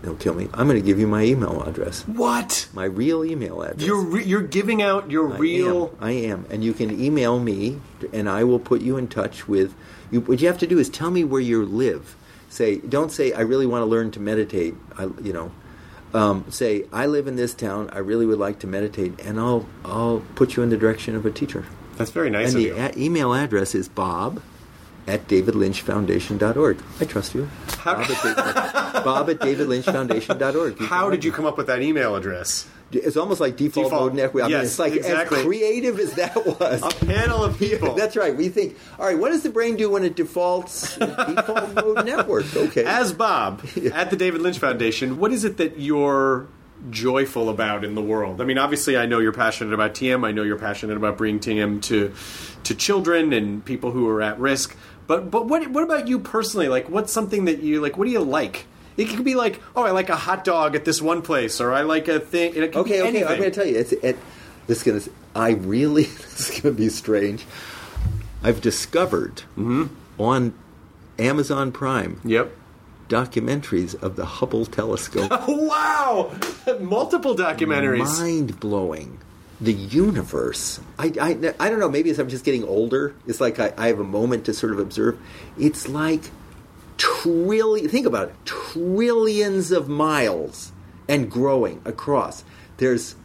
[0.01, 0.49] they'll kill me.
[0.53, 3.85] I'm going to give you my email address, what my real email address.
[3.85, 5.95] you're re- you're giving out your I real.
[6.01, 6.03] am.
[6.03, 7.79] I am, and you can email me,
[8.11, 9.73] and I will put you in touch with.
[10.11, 12.15] You, what you have to do is tell me where you live.
[12.49, 14.73] Say, don't say I really want to learn to meditate.
[14.97, 15.51] I, you know,
[16.13, 17.89] um, say I live in this town.
[17.91, 21.25] I really would like to meditate, and I'll I'll put you in the direction of
[21.25, 21.65] a teacher.
[21.97, 23.01] That's very nice and of the you.
[23.03, 24.41] a- email address is bob
[25.07, 26.77] at davidlynchfoundation.org.
[26.99, 27.49] I trust you.
[27.79, 28.45] How- Bob at, David,
[29.03, 30.79] Bob at davidlynchfoundation.org.
[30.79, 32.67] You How did you come up with that email address?
[32.91, 34.01] It's almost like default, Default.
[34.03, 34.43] mode network.
[34.43, 35.39] I mean, Yes, it's like exactly.
[35.39, 36.81] as creative as that was.
[36.83, 37.93] A panel of people.
[37.95, 38.35] That's right.
[38.35, 42.45] We think, all right, what does the brain do when it defaults default mode network?
[42.55, 42.83] Okay.
[42.85, 43.61] As Bob
[43.93, 46.47] at the David Lynch Foundation, what is it that you're
[46.89, 48.39] joyful about in the world?
[48.41, 50.25] I mean, obviously, I know you're passionate about TM.
[50.25, 52.13] I know you're passionate about bringing TM to
[52.63, 54.75] to children and people who are at risk.
[55.07, 56.67] But but what what about you personally?
[56.69, 57.97] Like, what's something that you like?
[57.97, 58.65] What do you like
[58.97, 61.71] It could be like, oh, I like a hot dog at this one place, or
[61.71, 62.51] I like a thing.
[62.55, 63.07] It could Okay, be okay.
[63.07, 63.27] anything.
[63.27, 63.77] I'm going to tell you.
[63.77, 64.17] It's it,
[64.65, 65.09] this is going to.
[65.35, 66.03] I really.
[66.37, 67.45] This is going to be strange.
[68.43, 69.85] I've discovered Mm-hmm.
[70.21, 70.53] on
[71.19, 72.51] Amazon Prime Yep.
[73.09, 75.31] documentaries of the Hubble telescope.
[75.47, 76.31] wow!
[76.79, 78.19] Multiple documentaries.
[78.19, 79.19] Mind blowing.
[79.59, 80.79] The universe.
[80.99, 81.89] I, I, I don't know.
[81.89, 84.71] Maybe as I'm just getting older, it's like I, I have a moment to sort
[84.71, 85.19] of observe.
[85.57, 86.21] It's like
[86.97, 87.87] trillion.
[87.89, 88.35] Think about it.
[88.45, 90.71] Trillions of miles
[91.07, 92.43] and growing across.
[92.77, 93.15] There's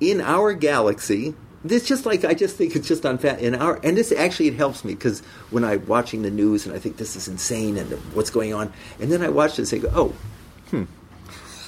[0.00, 1.34] in our galaxy.
[1.64, 4.54] This just like I just think it's just unfa in our and this actually it
[4.54, 5.20] helps me because
[5.50, 8.72] when I'm watching the news and I think this is insane and what's going on
[9.00, 10.08] and then I watch this and go oh
[10.70, 10.84] hmm.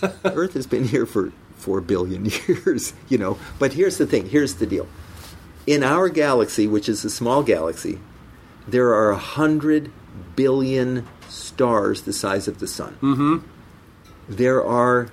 [0.24, 3.38] Earth has been here for four billion years, you know.
[3.58, 4.28] But here's the thing.
[4.28, 4.88] Here's the deal.
[5.66, 8.00] In our galaxy, which is a small galaxy,
[8.66, 9.92] there are a hundred
[10.36, 12.96] billion stars the size of the sun.
[13.00, 13.38] Mm-hmm.
[14.28, 15.08] There are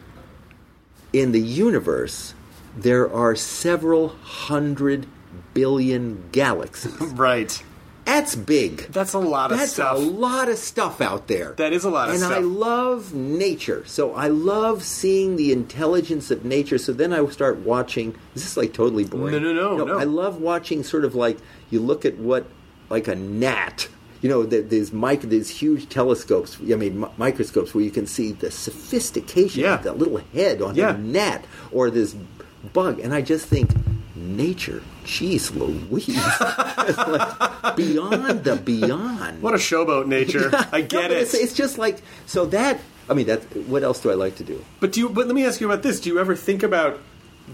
[1.13, 2.33] in the universe
[2.77, 5.07] there are several hundred
[5.53, 6.93] billion galaxies.
[7.17, 7.63] Right.
[8.05, 8.87] That's big.
[8.93, 9.97] That's a lot of That's stuff.
[9.97, 11.51] That's a lot of stuff out there.
[11.57, 12.37] That is a lot of and stuff.
[12.37, 13.83] And I love nature.
[13.85, 16.77] So I love seeing the intelligence of nature.
[16.77, 18.15] So then I start watching.
[18.33, 19.33] Is this like totally boring?
[19.33, 19.99] No, no, no, no.
[19.99, 21.37] I love watching sort of like
[21.69, 22.47] you look at what
[22.89, 23.89] like a gnat.
[24.21, 26.57] You know, there's mic, there's huge telescopes.
[26.61, 29.75] I mean, mi- microscopes where you can see the sophistication Yeah.
[29.75, 30.95] of that little head on Yeah.
[30.95, 32.15] a gnat or this
[32.73, 33.69] bug, and I just think
[34.15, 34.81] nature.
[35.05, 36.17] Jeez, Louise,
[37.07, 39.41] like beyond the beyond.
[39.41, 40.49] What a showboat nature.
[40.71, 41.17] I get but it.
[41.23, 42.79] It's, it's just like so that.
[43.09, 43.41] I mean, that.
[43.67, 44.63] What else do I like to do?
[44.79, 45.09] But do you?
[45.09, 45.99] But let me ask you about this.
[46.01, 46.99] Do you ever think about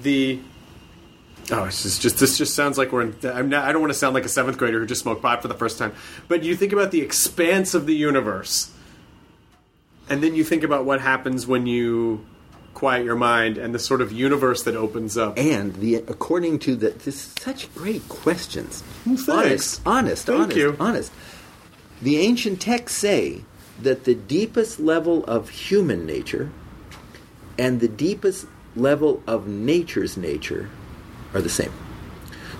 [0.02, 0.40] the?
[1.52, 3.02] Oh, it's just, just this just sounds like we're.
[3.02, 5.22] In, I'm not, I don't want to sound like a seventh grader who just smoked
[5.22, 5.94] pot for the first time.
[6.28, 8.72] But you think about the expanse of the universe,
[10.10, 12.26] and then you think about what happens when you
[12.74, 15.38] quiet your mind and the sort of universe that opens up.
[15.38, 18.82] And the according to the this such great questions.
[19.04, 19.28] thanks.
[19.30, 20.78] Honest, honest, Thank honest, you.
[20.80, 21.12] honest.
[22.02, 23.44] The ancient texts say
[23.82, 26.52] that the deepest level of human nature
[27.58, 30.70] and the deepest level of nature's nature
[31.34, 31.72] are the same.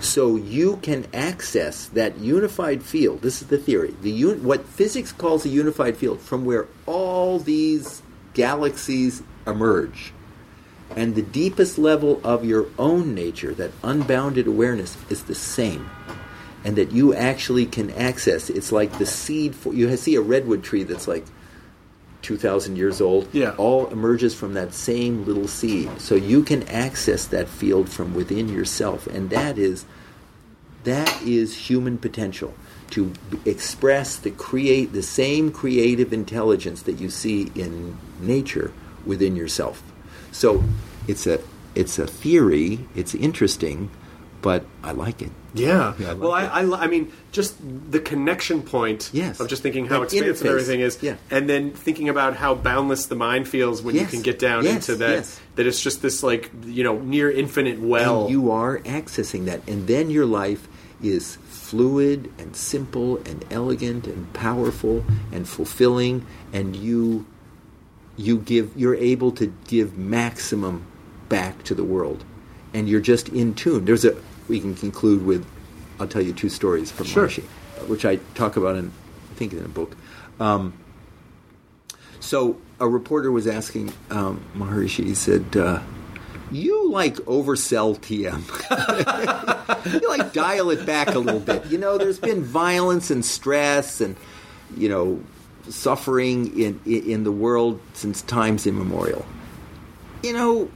[0.00, 3.22] So you can access that unified field.
[3.22, 3.94] This is the theory.
[4.02, 8.02] The un- what physics calls a unified field from where all these
[8.34, 10.12] galaxies emerge.
[10.94, 15.88] And the deepest level of your own nature, that unbounded awareness, is the same.
[16.64, 18.50] And that you actually can access.
[18.50, 21.24] It's like the seed for you see a redwood tree that's like
[22.24, 23.28] 2,000 years old.
[23.32, 23.54] Yeah.
[23.56, 26.00] All emerges from that same little seed.
[26.00, 29.06] So you can access that field from within yourself.
[29.06, 29.84] And that is
[30.84, 32.54] that is human potential
[32.90, 33.12] to
[33.44, 38.72] express the create the same creative intelligence that you see in nature
[39.06, 39.82] within yourself.
[40.30, 40.64] So
[41.08, 41.40] it's a
[41.74, 42.80] it's a theory.
[42.94, 43.90] It's interesting,
[44.44, 45.30] but I like it.
[45.54, 45.94] Yeah.
[45.98, 46.44] Yeah, I like well, I.
[46.60, 47.54] I, I mean, just
[47.90, 49.40] the connection point Yes.
[49.40, 50.50] of just thinking how That expansive interface.
[50.50, 51.16] everything is, Yeah.
[51.30, 54.74] and then thinking about how boundless the mind feels when you can get down Yes,
[54.88, 55.10] into that.
[55.18, 55.40] yes.
[55.56, 58.22] That it's just this like you know near infinite well.
[58.22, 60.62] and you are accessing that and then your life
[61.02, 66.16] is fluid and simple and elegant and powerful and fulfilling
[66.52, 67.24] and you
[68.16, 70.84] you give you're able to give maximum
[71.28, 72.24] back to the world
[72.74, 74.14] and you're just in tune there's a
[74.48, 75.46] we can conclude with
[76.00, 77.28] i'll tell you two stories from Sure.
[77.28, 77.42] Maharishi,
[77.88, 78.90] which i talk about in
[79.30, 79.96] i think in a book
[80.40, 80.72] um,
[82.20, 85.80] so a reporter was asking um, Maharishi, he said, uh,
[86.50, 88.42] you like oversell TM.
[90.02, 91.66] you like dial it back a little bit.
[91.66, 94.16] You know, there's been violence and stress and,
[94.76, 95.22] you know,
[95.68, 99.24] suffering in, in, in the world since times immemorial.
[100.22, 100.70] You know,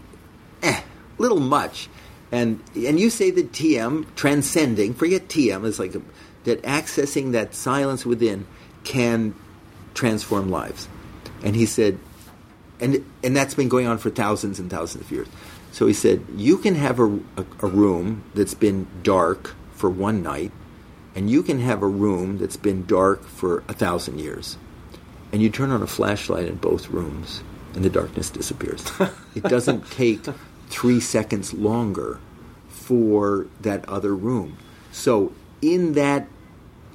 [0.62, 0.80] eh,
[1.18, 1.88] little much.
[2.30, 6.02] And, and you say that TM, transcending, forget TM, is like a,
[6.44, 8.46] that accessing that silence within
[8.84, 9.34] can
[9.94, 10.88] transform lives.
[11.42, 11.98] And he said,
[12.80, 15.28] and and that's been going on for thousands and thousands of years.
[15.72, 20.22] So he said, you can have a, a, a room that's been dark for one
[20.22, 20.52] night,
[21.14, 24.56] and you can have a room that's been dark for a thousand years,
[25.32, 27.42] and you turn on a flashlight in both rooms,
[27.74, 28.84] and the darkness disappears.
[29.34, 30.24] it doesn't take
[30.68, 32.20] three seconds longer
[32.68, 34.56] for that other room.
[34.92, 36.28] So in that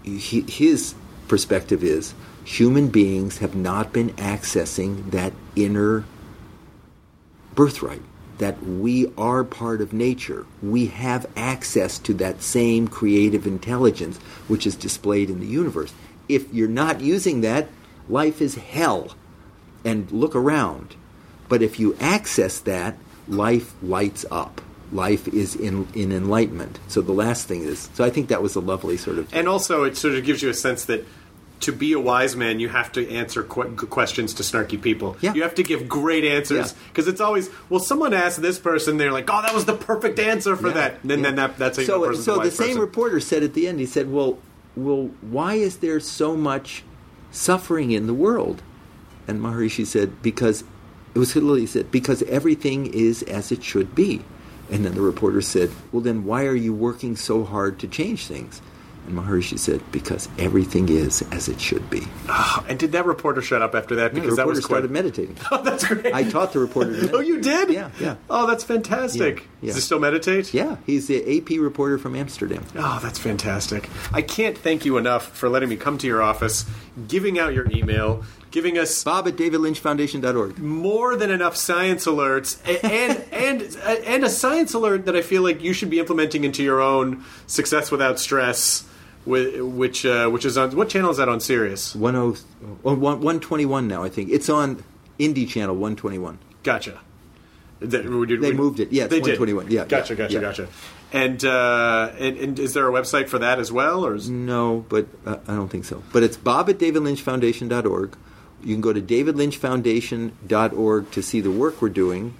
[0.03, 0.95] his
[1.27, 2.13] perspective is
[2.43, 6.03] human beings have not been accessing that inner
[7.55, 8.01] birthright
[8.39, 14.17] that we are part of nature we have access to that same creative intelligence
[14.47, 15.93] which is displayed in the universe
[16.27, 17.69] if you're not using that
[18.09, 19.15] life is hell
[19.83, 20.95] and look around.
[21.49, 22.97] But if you access that,
[23.27, 24.61] life lights up.
[24.91, 26.79] Life is in, in enlightenment.
[26.87, 27.89] So the last thing is.
[27.95, 29.33] So I think that was a lovely sort of.
[29.33, 31.03] And also, it sort of gives you a sense that
[31.61, 35.15] to be a wise man, you have to answer qu- questions to snarky people.
[35.21, 35.33] Yeah.
[35.33, 36.77] You have to give great answers Yeah.
[36.89, 37.79] because it's always well.
[37.79, 40.99] Someone asked this person, they're like, "Oh, that was the perfect answer for Yeah, that."
[41.01, 41.23] And then, yeah.
[41.27, 42.03] then that, that's how so.
[42.03, 42.81] a person's So the same person.
[42.81, 44.37] reporter said at the end, he said, "Well,
[44.75, 46.83] well, why is there so much
[47.31, 48.61] suffering in the world?"
[49.27, 50.65] And Maharishi said, "Because
[51.15, 54.21] it was Hitler, he said because everything is as it should be."
[54.71, 58.25] And then the reporter said, "Well, then why are you working so hard to change
[58.27, 58.61] things?"
[59.05, 62.03] And Maharishi said, "Because everything is as it should be."
[62.69, 64.13] And did that reporter shut up after that?
[64.13, 64.75] Because that reporter was quite.
[64.77, 65.35] started meditating.
[65.51, 66.13] Oh, that's great.
[66.13, 67.07] I taught the reporter.
[67.07, 67.69] To Oh, you did?
[67.69, 68.15] Yeah, yeah.
[68.29, 69.39] Oh, that's fantastic.
[69.39, 69.67] Yeah, yeah.
[69.67, 70.53] Does he still meditate?
[70.53, 72.63] Yeah, he's the AP reporter from Amsterdam.
[72.77, 73.89] Oh, that's fantastic.
[74.13, 76.65] I can't thank you enough for letting me come to your office,
[77.09, 78.23] giving out your email,
[78.53, 80.59] giving us Bob at davidlynchfoundation.org.
[80.59, 83.75] more than enough science alerts and and
[84.05, 87.25] and a science alert that I feel like you should be implementing into your own
[87.47, 88.83] success without stress
[89.25, 91.93] whi- which uh, which is on what channel is that on Sirius?
[91.93, 92.35] 10, oh,
[92.83, 94.29] one- 121 now, I think.
[94.29, 94.83] It's on
[95.19, 96.37] Indie Channel 121.
[96.63, 96.99] Gotcha.
[97.79, 98.91] They, we did- They we- moved it.
[98.93, 99.39] Yeah, they did.
[99.39, 99.69] 121.
[99.71, 100.39] Yeah, Gotcha, yeah, gotcha, yeah.
[100.41, 100.67] gotcha.
[101.11, 104.83] And, uh, and and is there a website for that as well, or is No,
[104.89, 106.01] but uh, I don't think so.
[106.11, 108.15] But it's bob at davidlynchfoundation.org.
[108.65, 112.33] You can go to davidlynchfoundation.org to see the work we're doing,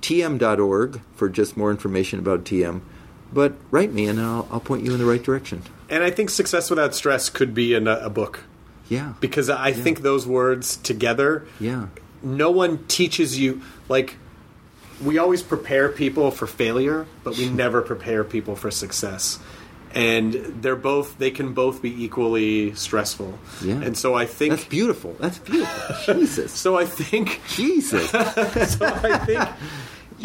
[0.00, 2.80] tm.org for just more information about TM.
[3.32, 5.62] But write me and I'll, I'll point you in the right direction.
[5.90, 8.44] And I think Success Without Stress could be in a, a book
[8.88, 9.14] Yeah.
[9.20, 11.86] because I think those words together, Yeah.
[12.22, 14.16] no one teaches you like
[15.04, 19.38] we always prepare people for failure, but we never prepare people for success.
[19.96, 23.38] And they're both they can both be equally stressful.
[23.64, 23.80] Yeah.
[23.80, 25.16] And so I think That's beautiful.
[25.18, 26.14] That's beautiful.
[26.14, 26.52] Jesus.
[26.52, 28.10] so I think Jesus.
[28.10, 29.48] so I think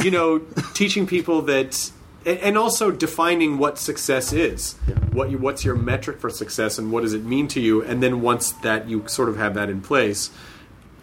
[0.05, 0.39] you know
[0.73, 1.91] teaching people that
[2.25, 4.73] and also defining what success is
[5.11, 8.01] what you, what's your metric for success and what does it mean to you and
[8.01, 10.29] then once that you sort of have that in place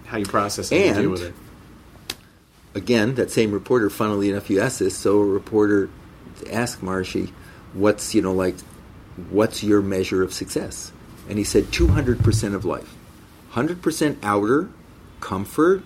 [0.06, 1.34] how you process it and, And- deal with it
[2.74, 4.96] again, that same reporter, funnily enough, you asked this.
[4.96, 5.90] So a reporter
[6.50, 7.30] asked Maharishi,
[7.72, 8.56] "What's you know like,
[9.30, 10.92] what's your measure of success?"
[11.28, 12.94] And he said, 200 percent of life,
[13.50, 14.70] hundred percent outer,
[15.20, 15.82] comfort,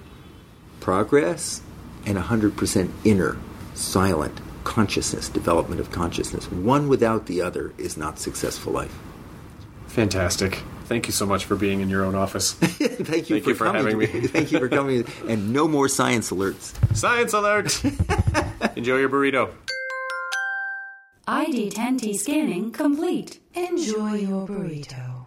[0.80, 1.62] progress,
[2.06, 3.36] and hundred percent inner,
[3.74, 6.50] silent consciousness, development of consciousness.
[6.50, 8.96] One without the other is not successful life.
[9.88, 13.50] fantastic thank you so much for being in your own office Thank you Thank for
[13.50, 14.06] you for having me.
[14.36, 15.06] Thank you for coming.
[15.28, 16.74] And no more science alerts.
[16.96, 17.82] science alert
[18.76, 19.50] enjoy your burrito
[21.28, 23.38] ID10T scanning complete.
[23.54, 25.26] Enjoy your burrito.